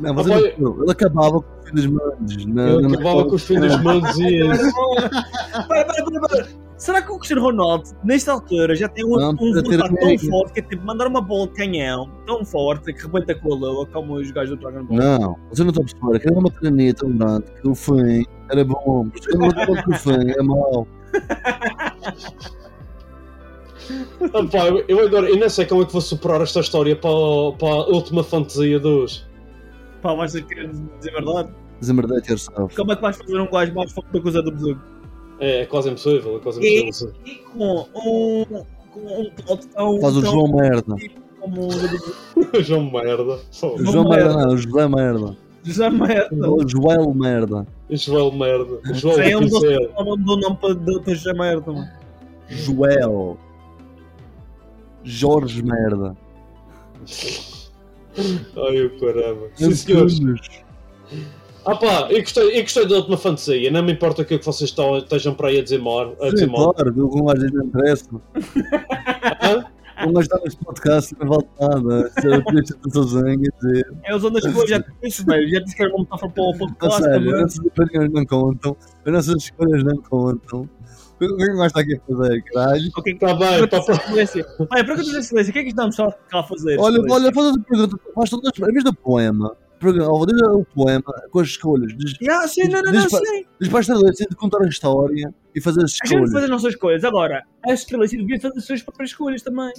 [0.00, 2.46] Não, mas ele, ele acabava com os filhos mandos.
[2.46, 4.72] na- Ele acabava com os filhos mandos e esse.
[5.68, 6.48] Pera, pera, pera, pera.
[6.76, 10.60] Será que o Cristiano Ronaldo, nesta altura, já tem um, Não, um tão forte que
[10.60, 14.14] é tipo mandar uma bola de canhão tão forte que rebenta com a lua, como
[14.14, 14.96] os gajos do Dragon Ball?
[14.96, 16.16] Não, você não está a perceber.
[16.16, 19.08] Aquela uma tirania tão grande que o fim era bom.
[19.10, 20.86] Porque ele matava com o fim, é mau.
[24.34, 26.94] Ah, pá, eu, eu agora, eu não sei como é que vou superar esta história
[26.94, 27.10] para,
[27.58, 29.26] para a última fantasia dos.
[30.02, 31.50] Pá, vais ter que dizer a verdade.
[31.80, 32.74] Desemmerdete yourself.
[32.76, 34.80] Como é que vais fazer um gajo mais forte do que o Zé do Besouro?
[35.40, 37.14] É, é quase impossível, é quase E, impossível.
[37.24, 38.44] e com um,
[38.92, 40.00] com um plot tão.
[40.00, 40.96] Faz o tão João Merda.
[41.40, 41.98] Como o Zé do.
[42.62, 43.38] João Merda.
[43.52, 44.46] João João Merda Merda.
[44.46, 45.36] não, o José Merda.
[45.64, 46.50] Já merda.
[46.50, 47.66] O Joel Merda.
[47.90, 48.80] Joel Merda.
[48.94, 51.88] Joel é mudou o nome para, para já merda, mano.
[52.48, 53.36] Joel.
[55.04, 56.16] Jorge Merda.
[58.68, 59.46] Ai, o caramba.
[59.54, 60.20] Sim, senhores.
[61.64, 63.70] Ah pá, eu gostei, eu gostei da última fantasia.
[63.70, 66.16] Não me importa o que é que vocês estão- estejam para aí a dizer mal.
[66.20, 66.72] A dizer Sim, mal.
[66.72, 68.08] claro, que o gajo não interessa.
[70.06, 72.10] O gajo está neste podcast não vale nada.
[72.20, 73.92] Se eu queria estar sozinho a dizer.
[74.04, 75.48] É as ondas que já te disse, velho.
[75.50, 77.34] Já disse que era uma metáfora para o Ou podcast seja, também.
[77.34, 80.68] as nossas opiniões não contam, as nossas escolhas não contam.
[81.20, 82.90] O que é que o está aqui a fazer, caralho?
[82.96, 84.66] Ok, Tá bem, Pergunta pá, em silêncio.
[84.68, 85.50] Pai, pergunta em silêncio.
[85.50, 86.78] O que é que estamos só cá a fazer?
[86.78, 87.96] Olha, olha, faz outra pergunta.
[88.14, 89.56] Faz todas, em vez do poema,
[90.08, 91.92] ou diz o poema com as escolhas.
[91.96, 93.44] Diz, Ah, sim, não, não, Diz não, sim.
[93.60, 96.44] diz para a estrela de contar a história e fazer as A gente faz escolhas.
[96.44, 97.04] as nossas coisas.
[97.04, 99.72] Agora, a estrela devia fazer as suas próprias escolhas também.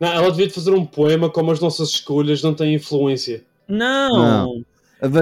[0.00, 3.44] Não, ela devia fazer um poema como as nossas escolhas não têm influência.
[3.68, 4.10] Não.
[4.16, 4.64] Não.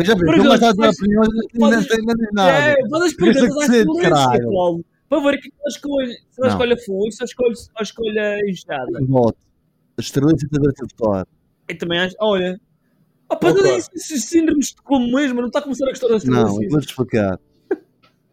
[0.05, 1.23] Já Pergunta, como está a mas- opinião,
[1.55, 2.51] não tem não nada.
[2.51, 4.51] É, faz as Essa perguntas à que silêncio, caralho.
[4.53, 4.85] Paulo.
[5.15, 6.13] Para ver o que ela escolhe.
[6.13, 6.49] Se ela Não.
[6.49, 9.07] escolhe foi, se ela escolhe, se ela escolhe inchada.
[9.07, 9.39] Voto.
[9.97, 11.27] A estrela de saber te votar.
[11.69, 12.17] Eu também acho.
[12.21, 12.61] Olha.
[13.31, 13.63] Oh, pá, Ok.
[13.95, 16.43] esses síndromes de como mesmo, não está a começar a gostar da estrela.
[16.43, 17.39] Não, eu vou-te explicar.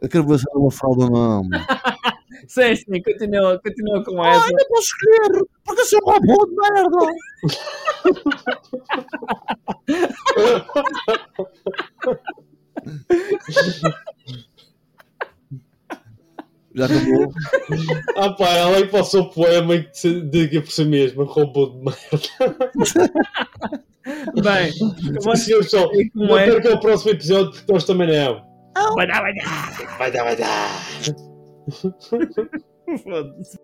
[0.02, 1.44] Eu quero ver se ela uma fralda não.
[2.48, 4.50] Sim, sim, continua, continua com essa.
[4.52, 7.14] não posso escolher, porque eu sou um robô de merda.
[16.76, 17.34] Já acabou?
[18.16, 21.68] Ah pá, ela que passa o poema e que se diga por si mesma, robô
[21.68, 22.00] de merda.
[24.42, 26.46] Bem, que como não é.
[26.46, 28.42] percam o próximo episódio porque nós também não.
[28.96, 29.98] Vai dar, vai dar.
[29.98, 30.70] Vai dar, vai dar.
[33.04, 33.58] Foda-se.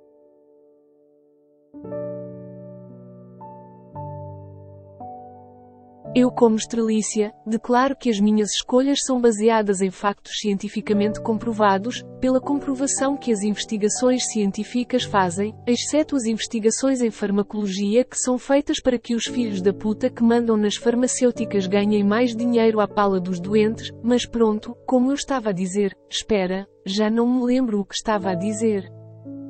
[6.15, 12.41] Eu, como estrelícia, declaro que as minhas escolhas são baseadas em factos cientificamente comprovados, pela
[12.41, 18.97] comprovação que as investigações científicas fazem, exceto as investigações em farmacologia que são feitas para
[18.97, 23.39] que os filhos da puta que mandam nas farmacêuticas ganhem mais dinheiro à pala dos
[23.39, 27.95] doentes, mas pronto, como eu estava a dizer, espera, já não me lembro o que
[27.95, 28.96] estava a dizer.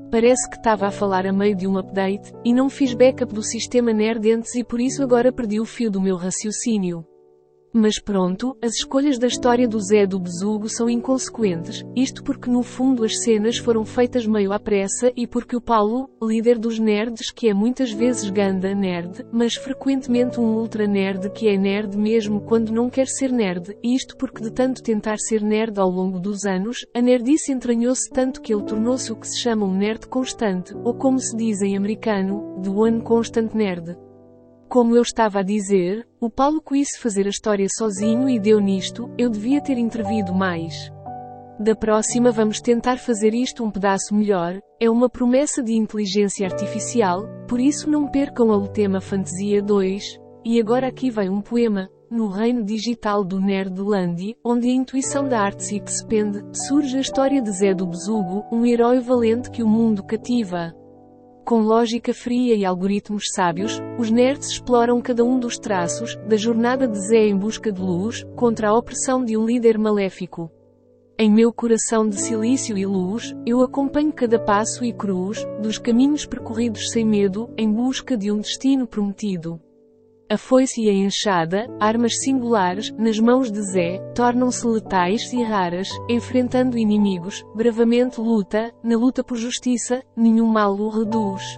[0.09, 3.43] Parece que estava a falar a meio de um update, e não fiz backup do
[3.43, 7.05] sistema Nerdentes e por isso agora perdi o fio do meu raciocínio.
[7.79, 12.63] Mas pronto, as escolhas da história do Zé do Besugo são inconsequentes, isto porque no
[12.63, 17.29] fundo as cenas foram feitas meio à pressa e porque o Paulo, líder dos nerds
[17.29, 22.41] que é muitas vezes ganda nerd, mas frequentemente um ultra nerd que é nerd mesmo
[22.41, 26.45] quando não quer ser nerd, isto porque de tanto tentar ser nerd ao longo dos
[26.45, 30.75] anos, a nerdice entranhou-se tanto que ele tornou-se o que se chama um nerd constante,
[30.83, 34.06] ou como se diz em americano, the one constant nerd.
[34.69, 39.09] Como eu estava a dizer, o Paulo quis fazer a história sozinho e deu nisto,
[39.17, 40.91] eu devia ter intervido mais.
[41.57, 47.23] Da próxima vamos tentar fazer isto um pedaço melhor, é uma promessa de inteligência artificial,
[47.47, 52.27] por isso não percam a tema Fantasia 2, e agora aqui vem um poema, no
[52.27, 57.51] reino digital do Nerdland, onde a intuição da arte se expende, surge a história de
[57.51, 60.73] Zé do Besugo, um herói valente que o mundo cativa.
[61.47, 66.85] Com lógica fria e algoritmos sábios, os nerds exploram cada um dos traços da jornada
[66.85, 70.51] de Zé em busca de luz, contra a opressão de um líder maléfico.
[71.17, 76.25] Em meu coração de silício e luz, eu acompanho cada passo e cruz, dos caminhos
[76.25, 79.57] percorridos sem medo, em busca de um destino prometido.
[80.29, 85.87] A foice e a enxada, armas singulares, nas mãos de Zé, tornam-se letais e raras,
[86.09, 91.57] enfrentando inimigos, bravamente luta, na luta por justiça, nenhum mal o reduz.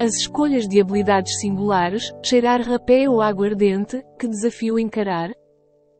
[0.00, 5.32] As escolhas de habilidades singulares, cheirar rapé ou aguardente, que desafio encarar?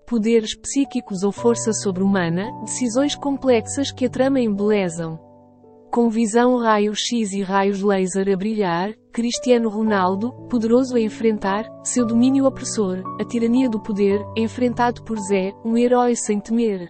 [0.07, 5.19] Poderes psíquicos ou força sobre-humana, decisões complexas que a trama embelezam.
[5.91, 12.45] Com visão raio-x e raios laser a brilhar, Cristiano Ronaldo, poderoso a enfrentar, seu domínio
[12.45, 16.89] opressor, a tirania do poder, enfrentado por Zé, um herói sem temer.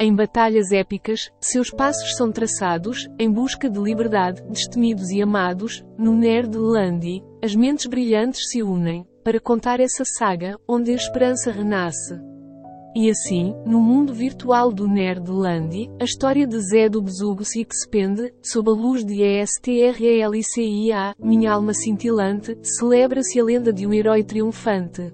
[0.00, 6.14] Em batalhas épicas, seus passos são traçados, em busca de liberdade, destemidos e amados, no
[6.14, 12.27] Nerdlandi, as mentes brilhantes se unem, para contar essa saga, onde a esperança renasce.
[12.94, 18.32] E assim, no mundo virtual do Nerdlandi, a história de Zé do Besugo se expende,
[18.42, 25.12] sob a luz de ESTRLCIA, minha alma cintilante, celebra-se a lenda de um herói triunfante.